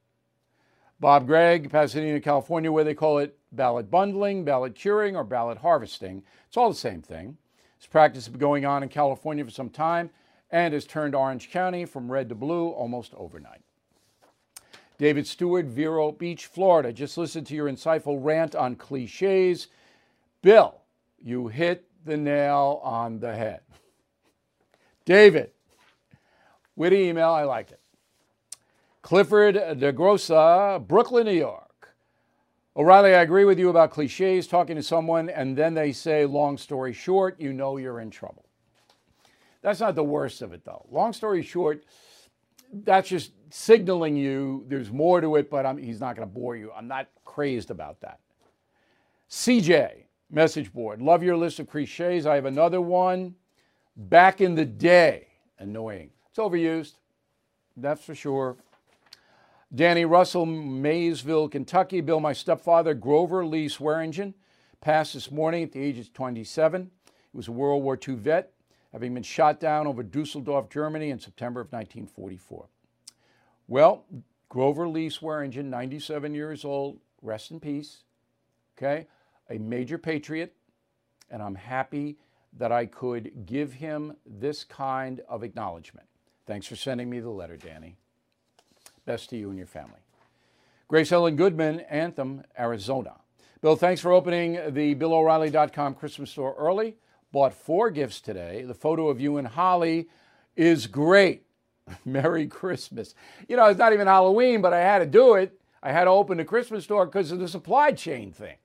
Bob 1.00 1.26
Gregg, 1.26 1.70
Pasadena, 1.70 2.20
California, 2.20 2.70
where 2.70 2.84
they 2.84 2.94
call 2.94 3.18
it 3.18 3.38
ballot 3.52 3.90
bundling, 3.90 4.44
ballot 4.44 4.74
curing, 4.74 5.16
or 5.16 5.24
ballot 5.24 5.58
harvesting. 5.58 6.22
It's 6.46 6.56
all 6.56 6.68
the 6.68 6.74
same 6.74 7.00
thing. 7.00 7.38
This 7.78 7.86
practice 7.86 8.26
has 8.26 8.32
been 8.32 8.40
going 8.40 8.66
on 8.66 8.82
in 8.82 8.90
California 8.90 9.44
for 9.44 9.50
some 9.50 9.70
time 9.70 10.10
and 10.50 10.74
has 10.74 10.84
turned 10.84 11.14
Orange 11.14 11.50
County 11.50 11.86
from 11.86 12.12
red 12.12 12.28
to 12.28 12.34
blue 12.34 12.68
almost 12.68 13.14
overnight. 13.14 13.62
David 14.98 15.26
Stewart, 15.26 15.64
Vero 15.64 16.12
Beach, 16.12 16.44
Florida. 16.44 16.92
Just 16.92 17.16
listen 17.16 17.42
to 17.44 17.54
your 17.54 17.70
insightful 17.70 18.18
rant 18.22 18.54
on 18.54 18.76
cliches. 18.76 19.68
Bill, 20.42 20.82
you 21.18 21.48
hit 21.48 21.86
the 22.04 22.18
nail 22.18 22.80
on 22.84 23.18
the 23.18 23.34
head. 23.34 23.60
David, 25.06 25.52
witty 26.76 27.08
email, 27.08 27.30
I 27.30 27.44
like 27.44 27.70
it. 27.70 27.79
Clifford 29.10 29.56
DeGrossa, 29.56 30.86
Brooklyn, 30.86 31.26
New 31.26 31.32
York. 31.32 31.96
O'Reilly, 32.76 33.12
I 33.12 33.22
agree 33.22 33.44
with 33.44 33.58
you 33.58 33.68
about 33.68 33.90
cliches, 33.90 34.46
talking 34.46 34.76
to 34.76 34.84
someone, 34.84 35.28
and 35.28 35.56
then 35.56 35.74
they 35.74 35.90
say, 35.90 36.24
long 36.24 36.56
story 36.56 36.92
short, 36.92 37.40
you 37.40 37.52
know 37.52 37.76
you're 37.76 37.98
in 37.98 38.10
trouble. 38.10 38.44
That's 39.62 39.80
not 39.80 39.96
the 39.96 40.04
worst 40.04 40.42
of 40.42 40.52
it, 40.52 40.64
though. 40.64 40.86
Long 40.92 41.12
story 41.12 41.42
short, 41.42 41.82
that's 42.72 43.08
just 43.08 43.32
signaling 43.50 44.14
you 44.14 44.64
there's 44.68 44.92
more 44.92 45.20
to 45.20 45.34
it, 45.34 45.50
but 45.50 45.66
I'm, 45.66 45.76
he's 45.76 45.98
not 45.98 46.14
going 46.14 46.28
to 46.28 46.32
bore 46.32 46.54
you. 46.54 46.70
I'm 46.70 46.86
not 46.86 47.08
crazed 47.24 47.72
about 47.72 48.00
that. 48.02 48.20
CJ, 49.28 50.04
message 50.30 50.72
board. 50.72 51.02
Love 51.02 51.24
your 51.24 51.36
list 51.36 51.58
of 51.58 51.68
cliches. 51.68 52.26
I 52.26 52.36
have 52.36 52.44
another 52.44 52.80
one. 52.80 53.34
Back 53.96 54.40
in 54.40 54.54
the 54.54 54.64
day, 54.64 55.26
annoying. 55.58 56.10
It's 56.28 56.38
overused, 56.38 56.92
that's 57.76 58.04
for 58.04 58.14
sure. 58.14 58.56
Danny 59.74 60.04
Russell, 60.04 60.46
Maysville, 60.46 61.48
Kentucky. 61.48 62.00
Bill, 62.00 62.20
my 62.20 62.32
stepfather, 62.32 62.94
Grover 62.94 63.46
Lee 63.46 63.68
Swearingen, 63.68 64.34
passed 64.80 65.14
this 65.14 65.30
morning 65.30 65.62
at 65.62 65.72
the 65.72 65.80
age 65.80 65.98
of 65.98 66.12
27. 66.12 66.90
He 67.04 67.36
was 67.36 67.48
a 67.48 67.52
World 67.52 67.82
War 67.82 67.96
II 67.96 68.14
vet 68.16 68.52
having 68.92 69.14
been 69.14 69.22
shot 69.22 69.60
down 69.60 69.86
over 69.86 70.02
Dusseldorf, 70.02 70.68
Germany 70.68 71.10
in 71.10 71.18
September 71.18 71.60
of 71.60 71.72
1944. 71.72 72.66
Well, 73.68 74.04
Grover 74.48 74.88
Lee 74.88 75.10
Swearingen, 75.10 75.70
97 75.70 76.34
years 76.34 76.64
old, 76.64 76.98
rest 77.22 77.52
in 77.52 77.60
peace, 77.60 78.02
okay, 78.76 79.06
a 79.48 79.58
major 79.58 79.96
patriot, 79.96 80.54
and 81.30 81.40
I'm 81.40 81.54
happy 81.54 82.18
that 82.58 82.72
I 82.72 82.86
could 82.86 83.46
give 83.46 83.74
him 83.74 84.16
this 84.26 84.64
kind 84.64 85.20
of 85.28 85.44
acknowledgement. 85.44 86.08
Thanks 86.46 86.66
for 86.66 86.74
sending 86.74 87.08
me 87.08 87.20
the 87.20 87.30
letter, 87.30 87.56
Danny. 87.56 87.96
Best 89.10 89.30
to 89.30 89.36
you 89.36 89.48
and 89.48 89.58
your 89.58 89.66
family. 89.66 89.98
Grace 90.86 91.10
Ellen 91.10 91.34
Goodman, 91.34 91.80
Anthem, 91.80 92.44
Arizona. 92.56 93.16
Bill, 93.60 93.74
thanks 93.74 94.00
for 94.00 94.12
opening 94.12 94.52
the 94.68 94.94
BillO'Reilly.com 94.94 95.96
Christmas 95.96 96.30
store 96.30 96.54
early 96.56 96.94
bought 97.32 97.52
four 97.52 97.90
gifts 97.90 98.20
today. 98.20 98.62
The 98.62 98.72
photo 98.72 99.08
of 99.08 99.20
you 99.20 99.36
and 99.36 99.48
Holly 99.48 100.06
is 100.54 100.86
great. 100.86 101.42
Merry 102.04 102.46
Christmas. 102.46 103.16
You 103.48 103.56
know, 103.56 103.66
it's 103.66 103.80
not 103.80 103.92
even 103.92 104.06
Halloween, 104.06 104.62
but 104.62 104.72
I 104.72 104.78
had 104.78 105.00
to 105.00 105.06
do 105.06 105.34
it. 105.34 105.58
I 105.82 105.90
had 105.90 106.04
to 106.04 106.10
open 106.10 106.38
the 106.38 106.44
Christmas 106.44 106.84
store 106.84 107.04
because 107.04 107.32
of 107.32 107.40
the 107.40 107.48
supply 107.48 107.90
chain 107.90 108.30
thing. 108.30 108.58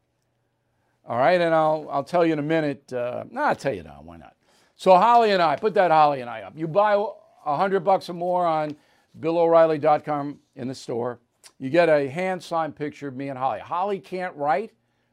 All 1.08 1.18
right, 1.18 1.42
and 1.42 1.56
I'll, 1.56 1.88
I'll 1.90 2.04
tell 2.04 2.24
you 2.24 2.34
in 2.34 2.40
a 2.40 2.44
minute. 2.44 2.94
Uh, 2.94 3.24
no, 3.32 3.42
I'll 3.42 3.56
tell 3.56 3.74
you 3.74 3.82
now. 3.82 4.02
Why 4.04 4.18
not? 4.18 4.36
So 4.76 4.96
Holly 4.96 5.32
and 5.32 5.42
I, 5.42 5.56
put 5.56 5.74
that 5.74 5.90
Holly 5.90 6.22
and 6.22 6.30
I 6.30 6.44
up. 6.44 6.54
You 6.56 6.68
buy 6.68 7.04
a 7.48 7.58
hundred 7.58 7.80
bucks 7.80 8.12
or 8.12 8.14
more 8.14 8.46
on 8.46 8.76
BillO'Reilly.com 9.20 10.40
in 10.56 10.68
the 10.68 10.76
store. 10.76 11.20
You 11.60 11.70
get 11.70 11.90
a 11.90 12.10
hand 12.10 12.44
signed 12.44 12.76
picture 12.76 13.08
of 13.08 13.16
me 13.16 13.30
and 13.30 13.38
Holly. 13.38 13.60
Holly 13.60 14.00
can't 14.00 14.36
write, 14.36 14.72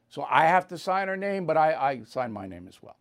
so 0.09 0.25
I 0.29 0.45
have 0.45 0.67
to 0.69 0.77
sign 0.77 1.07
her 1.07 1.17
name, 1.17 1.45
but 1.45 1.57
I, 1.57 1.73
I 1.73 2.03
sign 2.03 2.31
my 2.31 2.47
name 2.47 2.67
as 2.67 2.81
well. 2.81 2.97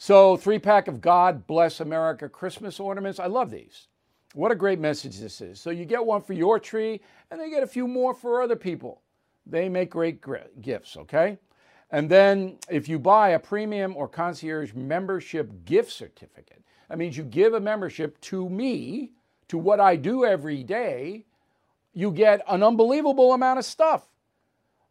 So, 0.00 0.36
three 0.36 0.60
pack 0.60 0.86
of 0.86 1.00
God 1.00 1.46
Bless 1.46 1.80
America 1.80 2.28
Christmas 2.28 2.78
ornaments. 2.78 3.18
I 3.18 3.26
love 3.26 3.50
these. 3.50 3.88
What 4.34 4.52
a 4.52 4.54
great 4.54 4.78
message 4.78 5.18
this 5.18 5.40
is. 5.40 5.60
So, 5.60 5.70
you 5.70 5.84
get 5.84 6.04
one 6.04 6.22
for 6.22 6.34
your 6.34 6.60
tree, 6.60 7.00
and 7.30 7.40
they 7.40 7.50
get 7.50 7.64
a 7.64 7.66
few 7.66 7.88
more 7.88 8.14
for 8.14 8.40
other 8.40 8.54
people. 8.54 9.02
They 9.44 9.68
make 9.68 9.90
great 9.90 10.20
gifts, 10.62 10.96
okay? 10.96 11.38
And 11.90 12.08
then, 12.08 12.58
if 12.70 12.88
you 12.88 13.00
buy 13.00 13.30
a 13.30 13.38
premium 13.40 13.96
or 13.96 14.06
concierge 14.06 14.72
membership 14.72 15.64
gift 15.64 15.90
certificate, 15.90 16.62
that 16.88 16.98
means 16.98 17.16
you 17.16 17.24
give 17.24 17.54
a 17.54 17.60
membership 17.60 18.20
to 18.22 18.48
me, 18.48 19.12
to 19.48 19.58
what 19.58 19.80
I 19.80 19.96
do 19.96 20.24
every 20.24 20.62
day, 20.62 21.24
you 21.92 22.12
get 22.12 22.42
an 22.48 22.62
unbelievable 22.62 23.32
amount 23.32 23.58
of 23.58 23.64
stuff. 23.64 24.04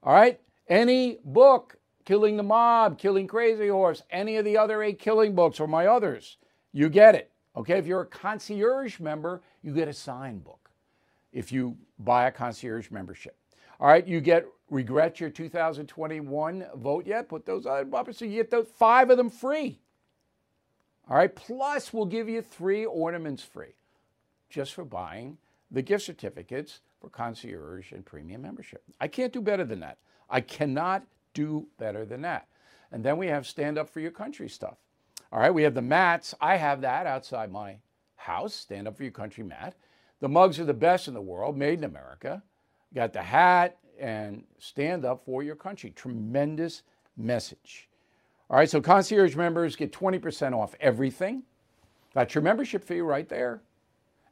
All 0.03 0.13
right? 0.13 0.39
Any 0.67 1.19
book 1.23 1.77
Killing 2.05 2.37
the 2.37 2.43
Mob, 2.43 2.97
Killing 2.97 3.27
Crazy 3.27 3.67
Horse, 3.67 4.01
any 4.09 4.37
of 4.37 4.45
the 4.45 4.57
other 4.57 4.81
eight 4.81 4.97
killing 4.97 5.35
books 5.35 5.59
or 5.59 5.67
my 5.67 5.87
others, 5.87 6.37
you 6.71 6.87
get 6.87 7.15
it. 7.15 7.31
Okay, 7.53 7.77
if 7.77 7.85
you're 7.85 8.01
a 8.01 8.05
concierge 8.05 8.99
member, 9.01 9.41
you 9.61 9.73
get 9.73 9.89
a 9.89 9.93
sign 9.93 10.39
book 10.39 10.69
if 11.33 11.51
you 11.51 11.75
buy 11.99 12.27
a 12.27 12.31
concierge 12.31 12.91
membership. 12.91 13.35
All 13.79 13.87
right, 13.89 14.07
you 14.07 14.21
get 14.21 14.47
regret 14.69 15.19
your 15.19 15.29
2021 15.29 16.65
vote 16.75 17.05
yet? 17.05 17.27
Put 17.27 17.45
those 17.45 17.65
on 17.65 17.89
bumper 17.89 18.13
so 18.13 18.23
you 18.23 18.35
get 18.35 18.51
those 18.51 18.67
five 18.77 19.09
of 19.09 19.17
them 19.17 19.29
free. 19.29 19.77
All 21.09 21.17
right, 21.17 21.35
plus 21.35 21.91
we'll 21.91 22.05
give 22.05 22.29
you 22.29 22.41
three 22.41 22.85
ornaments 22.85 23.43
free 23.43 23.73
just 24.49 24.73
for 24.73 24.85
buying 24.85 25.37
the 25.71 25.81
gift 25.81 26.05
certificates 26.05 26.81
for 26.99 27.09
concierge 27.09 27.91
and 27.91 28.05
premium 28.05 28.41
membership. 28.41 28.83
I 28.99 29.07
can't 29.07 29.33
do 29.33 29.41
better 29.41 29.63
than 29.63 29.79
that. 29.81 29.97
I 30.29 30.41
cannot 30.41 31.03
do 31.33 31.67
better 31.77 32.05
than 32.05 32.21
that. 32.21 32.47
And 32.91 33.03
then 33.03 33.17
we 33.17 33.27
have 33.27 33.45
stand 33.45 33.77
up 33.77 33.89
for 33.89 33.99
your 33.99 34.11
country 34.11 34.49
stuff. 34.49 34.77
All 35.31 35.39
right, 35.39 35.53
we 35.53 35.63
have 35.63 35.73
the 35.73 35.81
mats. 35.81 36.33
I 36.39 36.55
have 36.55 36.81
that 36.81 37.05
outside 37.05 37.51
my 37.51 37.77
house, 38.15 38.53
stand 38.53 38.87
up 38.87 38.95
for 38.95 39.03
your 39.03 39.11
country 39.11 39.43
mat. 39.43 39.75
The 40.19 40.29
mugs 40.29 40.59
are 40.59 40.65
the 40.65 40.73
best 40.73 41.07
in 41.07 41.13
the 41.13 41.21
world, 41.21 41.57
made 41.57 41.79
in 41.79 41.83
America. 41.83 42.41
Got 42.95 43.13
the 43.13 43.21
hat 43.21 43.77
and 43.99 44.43
stand 44.57 45.05
up 45.05 45.23
for 45.25 45.43
your 45.43 45.55
country. 45.55 45.91
Tremendous 45.91 46.83
message. 47.17 47.89
All 48.49 48.57
right, 48.57 48.69
so 48.69 48.79
concierge 48.79 49.35
members 49.35 49.75
get 49.75 49.91
20% 49.91 50.57
off 50.57 50.73
everything. 50.79 51.43
That's 52.13 52.33
your 52.33 52.41
membership 52.41 52.83
fee 52.83 53.01
right 53.01 53.27
there. 53.27 53.61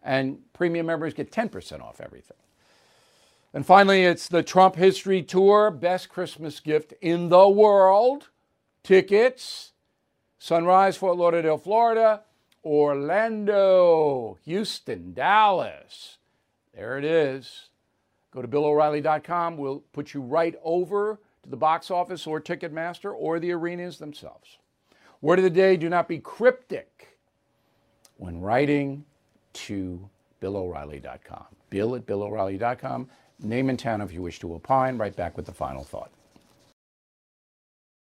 And 0.06 0.38
premium 0.54 0.86
members 0.86 1.14
get 1.14 1.32
10% 1.32 1.82
off 1.82 2.00
everything. 2.00 2.38
And 3.54 3.66
finally, 3.66 4.04
it's 4.04 4.28
the 4.28 4.44
Trump 4.44 4.76
History 4.76 5.24
Tour, 5.24 5.72
best 5.72 6.10
Christmas 6.10 6.60
gift 6.60 6.94
in 7.02 7.30
the 7.30 7.50
world. 7.50 8.30
Tickets, 8.84 9.72
Sunrise, 10.38 10.96
Fort 10.96 11.18
Lauderdale, 11.18 11.58
Florida, 11.58 12.22
Orlando, 12.64 14.38
Houston, 14.46 15.14
Dallas. 15.14 16.18
There 16.76 17.00
it 17.00 17.06
is. 17.06 17.70
Go 18.32 18.42
to 18.42 18.48
BillO'Reilly.com. 18.48 19.58
We'll 19.58 19.84
put 19.92 20.14
you 20.14 20.22
right 20.22 20.56
over 20.64 21.20
to 21.44 21.50
the 21.50 21.58
box 21.58 21.90
office 21.90 22.28
or 22.28 22.40
Ticketmaster 22.40 23.12
or 23.16 23.40
the 23.40 23.54
arenas 23.54 23.98
themselves. 23.98 24.60
Word 25.22 25.40
of 25.40 25.44
the 25.44 25.50
day 25.50 25.78
do 25.78 25.90
not 25.90 26.08
be 26.08 26.20
cryptic 26.20 27.18
when 28.18 28.42
writing 28.42 29.06
to 29.56 30.10
BillO'Reilly.com. 30.42 31.46
Bill 31.70 31.96
at 31.96 32.06
BillO'Reilly.com. 32.06 33.10
Name 33.40 33.70
and 33.70 33.80
town 33.80 34.02
if 34.02 34.14
you 34.14 34.22
wish 34.22 34.40
to 34.40 34.54
opine. 34.54 34.98
Right 34.98 35.16
back 35.16 35.36
with 35.36 35.46
the 35.46 35.54
final 35.54 35.84
thought. 35.84 36.12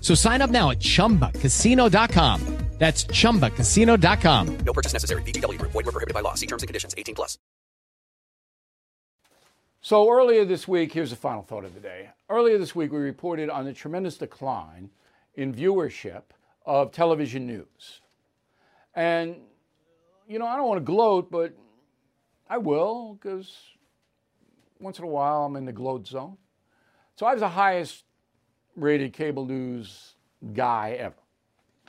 So 0.00 0.14
sign 0.14 0.42
up 0.42 0.50
now 0.50 0.70
at 0.70 0.80
chumbacasino.com. 0.80 2.60
That's 2.80 3.04
chumbacasino.com. 3.04 4.58
No 4.64 4.72
purchase 4.72 4.94
necessary. 4.94 5.22
VGW 5.22 5.58
Group. 5.58 5.72
Void 5.72 5.84
were 5.84 5.92
prohibited 5.92 6.14
by 6.14 6.20
law. 6.20 6.32
See 6.32 6.46
terms 6.46 6.62
and 6.62 6.68
conditions. 6.68 6.94
18 6.96 7.14
plus. 7.14 7.38
So 9.82 10.10
earlier 10.10 10.46
this 10.46 10.66
week, 10.66 10.92
here's 10.92 11.10
the 11.10 11.16
final 11.16 11.42
thought 11.42 11.66
of 11.66 11.74
the 11.74 11.80
day. 11.80 12.08
Earlier 12.30 12.56
this 12.56 12.74
week, 12.74 12.90
we 12.90 12.98
reported 12.98 13.50
on 13.50 13.66
the 13.66 13.74
tremendous 13.74 14.16
decline 14.16 14.88
in 15.34 15.54
viewership 15.54 16.22
of 16.64 16.90
television 16.90 17.46
news. 17.46 18.00
And, 18.94 19.36
you 20.26 20.38
know, 20.38 20.46
I 20.46 20.56
don't 20.56 20.66
want 20.66 20.78
to 20.78 20.84
gloat, 20.84 21.30
but 21.30 21.54
I 22.48 22.56
will, 22.56 23.14
because 23.14 23.54
once 24.80 24.98
in 24.98 25.04
a 25.04 25.08
while 25.08 25.44
I'm 25.44 25.56
in 25.56 25.66
the 25.66 25.72
gloat 25.72 26.06
zone. 26.06 26.38
So 27.16 27.26
I 27.26 27.32
was 27.32 27.40
the 27.40 27.48
highest 27.48 28.04
rated 28.80 29.12
cable 29.12 29.46
news 29.46 30.14
guy 30.54 30.96
ever. 30.98 31.14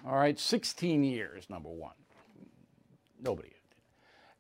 All 0.06 0.16
right, 0.16 0.38
16 0.40 1.04
years, 1.04 1.50
number 1.50 1.70
one. 1.70 1.94
Nobody. 3.22 3.50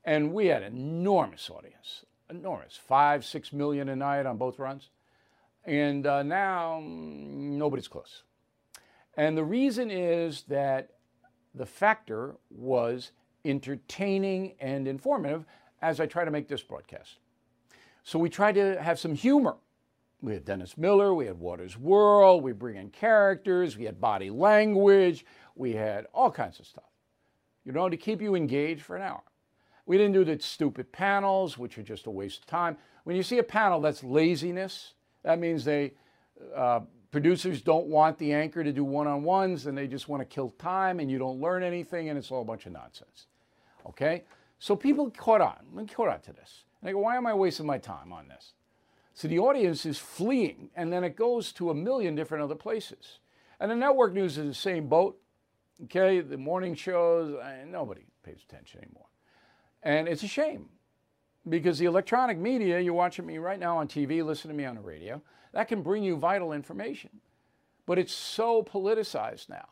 And 0.03 0.33
we 0.33 0.47
had 0.47 0.63
an 0.63 0.75
enormous 0.75 1.49
audience, 1.49 2.05
enormous, 2.29 2.75
five, 2.75 3.23
six 3.23 3.53
million 3.53 3.89
a 3.89 3.95
night 3.95 4.25
on 4.25 4.37
both 4.37 4.57
runs. 4.57 4.89
And 5.63 6.07
uh, 6.07 6.23
now 6.23 6.79
mm, 6.81 7.57
nobody's 7.57 7.87
close. 7.87 8.23
And 9.15 9.37
the 9.37 9.43
reason 9.43 9.91
is 9.91 10.43
that 10.47 10.91
the 11.53 11.65
factor 11.65 12.35
was 12.49 13.11
entertaining 13.45 14.55
and 14.59 14.87
informative 14.87 15.45
as 15.81 15.99
I 15.99 16.05
try 16.05 16.25
to 16.25 16.31
make 16.31 16.47
this 16.47 16.63
broadcast. 16.63 17.17
So 18.03 18.17
we 18.17 18.29
tried 18.29 18.55
to 18.55 18.81
have 18.81 18.99
some 18.99 19.13
humor. 19.13 19.55
We 20.21 20.33
had 20.33 20.45
Dennis 20.45 20.77
Miller, 20.77 21.13
we 21.13 21.25
had 21.25 21.39
Watters' 21.39 21.77
World, 21.77 22.43
we 22.43 22.51
bring 22.51 22.75
in 22.75 22.89
characters, 22.89 23.75
we 23.75 23.85
had 23.85 23.99
body 23.99 24.29
language, 24.29 25.25
we 25.55 25.73
had 25.73 26.05
all 26.13 26.29
kinds 26.29 26.59
of 26.59 26.67
stuff, 26.67 26.91
you 27.65 27.71
know, 27.71 27.89
to 27.89 27.97
keep 27.97 28.21
you 28.21 28.35
engaged 28.35 28.83
for 28.83 28.95
an 28.95 29.01
hour. 29.01 29.23
We 29.87 29.97
didn't 29.97 30.13
do 30.13 30.23
the 30.23 30.39
stupid 30.39 30.91
panels, 30.91 31.57
which 31.57 31.77
are 31.79 31.83
just 31.83 32.05
a 32.05 32.11
waste 32.11 32.41
of 32.41 32.45
time. 32.45 32.77
When 33.03 33.15
you 33.15 33.23
see 33.23 33.39
a 33.39 33.43
panel, 33.43 33.81
that's 33.81 34.03
laziness. 34.03 34.93
That 35.23 35.39
means 35.39 35.65
they 35.65 35.93
uh, 36.55 36.81
producers 37.11 37.61
don't 37.61 37.87
want 37.87 38.17
the 38.17 38.31
anchor 38.31 38.63
to 38.63 38.71
do 38.71 38.83
one-on-ones, 38.83 39.65
and 39.65 39.77
they 39.77 39.87
just 39.87 40.07
want 40.07 40.21
to 40.21 40.25
kill 40.25 40.51
time, 40.51 40.99
and 40.99 41.09
you 41.09 41.17
don't 41.17 41.41
learn 41.41 41.63
anything, 41.63 42.09
and 42.09 42.17
it's 42.17 42.31
all 42.31 42.41
a 42.41 42.45
bunch 42.45 42.67
of 42.67 42.73
nonsense. 42.73 43.25
Okay, 43.87 44.23
so 44.59 44.75
people 44.75 45.09
caught 45.09 45.41
on, 45.41 45.87
caught 45.87 46.09
on 46.09 46.21
to 46.21 46.33
this. 46.33 46.63
And 46.79 46.87
they 46.87 46.93
go, 46.93 46.99
why 46.99 47.17
am 47.17 47.25
I 47.25 47.33
wasting 47.33 47.65
my 47.65 47.79
time 47.79 48.13
on 48.13 48.27
this? 48.27 48.53
So 49.13 49.27
the 49.27 49.39
audience 49.39 49.85
is 49.85 49.99
fleeing, 49.99 50.69
and 50.75 50.91
then 50.91 51.03
it 51.03 51.15
goes 51.15 51.51
to 51.53 51.69
a 51.69 51.75
million 51.75 52.15
different 52.15 52.43
other 52.43 52.55
places. 52.55 53.19
And 53.59 53.69
the 53.69 53.75
network 53.75 54.13
news 54.13 54.37
is 54.37 54.47
the 54.47 54.53
same 54.53 54.87
boat. 54.87 55.17
Okay, 55.83 56.21
the 56.21 56.37
morning 56.37 56.75
shows, 56.75 57.35
nobody 57.67 58.01
pays 58.23 58.39
attention 58.47 58.81
anymore. 58.81 59.07
And 59.83 60.07
it's 60.07 60.23
a 60.23 60.27
shame 60.27 60.69
because 61.49 61.79
the 61.79 61.85
electronic 61.85 62.37
media, 62.37 62.79
you're 62.79 62.93
watching 62.93 63.25
me 63.25 63.39
right 63.39 63.59
now 63.59 63.77
on 63.77 63.87
TV, 63.87 64.23
listen 64.23 64.49
to 64.49 64.55
me 64.55 64.65
on 64.65 64.75
the 64.75 64.81
radio, 64.81 65.21
that 65.53 65.67
can 65.67 65.81
bring 65.81 66.03
you 66.03 66.15
vital 66.15 66.53
information. 66.53 67.09
But 67.85 67.99
it's 67.99 68.13
so 68.13 68.63
politicized 68.63 69.49
now. 69.49 69.67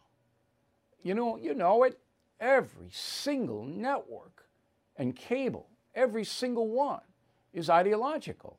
You 1.03 1.13
know, 1.13 1.37
you 1.37 1.53
know 1.53 1.83
it. 1.83 1.99
Every 2.39 2.89
single 2.91 3.63
network 3.63 4.45
and 4.97 5.15
cable, 5.15 5.69
every 5.93 6.25
single 6.25 6.67
one 6.67 7.01
is 7.53 7.69
ideological. 7.69 8.58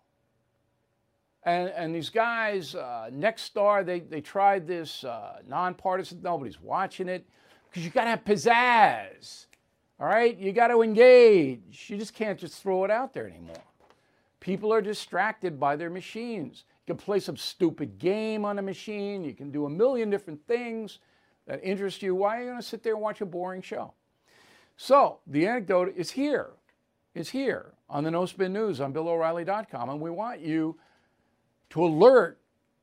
And, 1.45 1.69
and 1.71 1.95
these 1.95 2.11
guys, 2.11 2.75
uh, 2.75 3.11
Nexstar, 3.13 3.85
they, 3.85 4.01
they 4.01 4.21
tried 4.21 4.67
this 4.67 5.05
uh, 5.05 5.39
nonpartisan, 5.49 6.21
nobody's 6.23 6.61
watching 6.61 7.09
it 7.09 7.27
because 7.69 7.85
you 7.85 7.91
got 7.91 8.05
to 8.05 8.11
have 8.11 8.25
pizzazz. 8.25 9.47
All 9.99 10.07
right? 10.07 10.37
You 10.37 10.53
got 10.53 10.69
to 10.69 10.83
engage. 10.83 11.87
You 11.89 11.97
just 11.97 12.15
can't 12.15 12.39
just 12.39 12.63
throw 12.63 12.85
it 12.85 12.91
out 12.91 13.15
there 13.15 13.27
anymore. 13.27 13.57
People 14.41 14.73
are 14.73 14.83
distracted 14.83 15.61
by 15.61 15.77
their 15.77 15.91
machines. 15.91 16.65
You 16.87 16.95
can 16.95 17.03
play 17.05 17.21
some 17.21 17.37
stupid 17.37 17.99
game 17.99 18.45
on 18.45 18.59
a 18.59 18.63
machine. 18.63 19.25
You 19.25 19.35
can 19.35 19.51
do 19.51 19.67
a 19.67 19.71
million 19.71 20.11
different 20.11 20.47
things 20.47 20.99
that 21.47 21.61
interest 21.63 22.03
you. 22.03 22.15
Why 22.15 22.39
are 22.39 22.41
you 22.41 22.47
going 22.49 22.61
to 22.61 22.67
sit 22.67 22.83
there 22.83 22.95
and 22.95 23.03
watch 23.03 23.21
a 23.21 23.27
boring 23.27 23.63
show? 23.63 23.93
So 24.77 25.19
the 25.27 25.47
anecdote 25.47 25.95
is 25.95 26.11
here. 26.11 26.51
It's 27.15 27.31
here 27.31 27.75
on 27.89 28.05
the 28.05 28.11
No 28.11 28.25
Spin 28.25 28.53
News 28.53 28.81
on 28.81 28.93
BillO'Reilly.com. 28.93 29.91
And 29.91 30.01
we 30.01 30.11
want 30.11 30.41
you 30.41 30.79
to 31.71 31.85
alert 31.85 32.39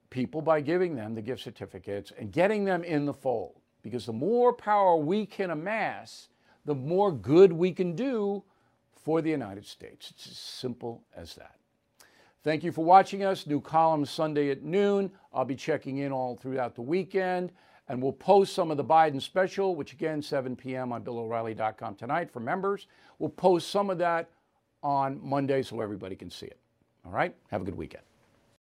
people 0.09 0.41
by 0.41 0.61
giving 0.61 0.95
them 0.95 1.13
the 1.13 1.21
gift 1.21 1.41
certificates 1.43 2.11
and 2.17 2.31
getting 2.31 2.65
them 2.65 2.83
in 2.83 3.05
the 3.05 3.13
fold. 3.13 3.59
Because 3.83 4.05
the 4.05 4.13
more 4.13 4.53
power 4.53 4.97
we 4.97 5.25
can 5.25 5.51
amass, 5.51 6.29
the 6.65 6.75
more 6.75 7.11
good 7.11 7.53
we 7.53 7.71
can 7.71 7.95
do 7.95 8.43
for 9.03 9.21
the 9.21 9.29
United 9.29 9.65
States. 9.65 10.11
It's 10.11 10.27
as 10.27 10.37
simple 10.37 11.03
as 11.15 11.35
that. 11.35 11.55
Thank 12.43 12.63
you 12.63 12.71
for 12.71 12.83
watching 12.83 13.23
us. 13.23 13.47
New 13.47 13.61
columns 13.61 14.09
Sunday 14.09 14.49
at 14.51 14.63
noon. 14.63 15.11
I'll 15.33 15.45
be 15.45 15.55
checking 15.55 15.97
in 15.97 16.11
all 16.11 16.35
throughout 16.35 16.75
the 16.75 16.81
weekend. 16.81 17.51
And 17.89 18.01
we'll 18.01 18.13
post 18.13 18.53
some 18.53 18.69
of 18.69 18.77
the 18.77 18.83
Biden 18.83 19.21
special, 19.21 19.75
which 19.75 19.93
again, 19.93 20.21
7 20.21 20.55
p.m. 20.55 20.91
on 20.91 21.03
BillO'Reilly.com 21.03 21.95
tonight 21.95 22.29
for 22.31 22.41
members. 22.41 22.87
We'll 23.19 23.29
post 23.29 23.69
some 23.69 23.89
of 23.89 23.97
that 23.99 24.29
on 24.83 25.19
Monday 25.23 25.61
so 25.61 25.79
everybody 25.79 26.15
can 26.15 26.29
see 26.29 26.47
it. 26.47 26.59
All 27.05 27.11
right? 27.11 27.33
Have 27.49 27.61
a 27.61 27.65
good 27.65 27.75
weekend. 27.75 28.03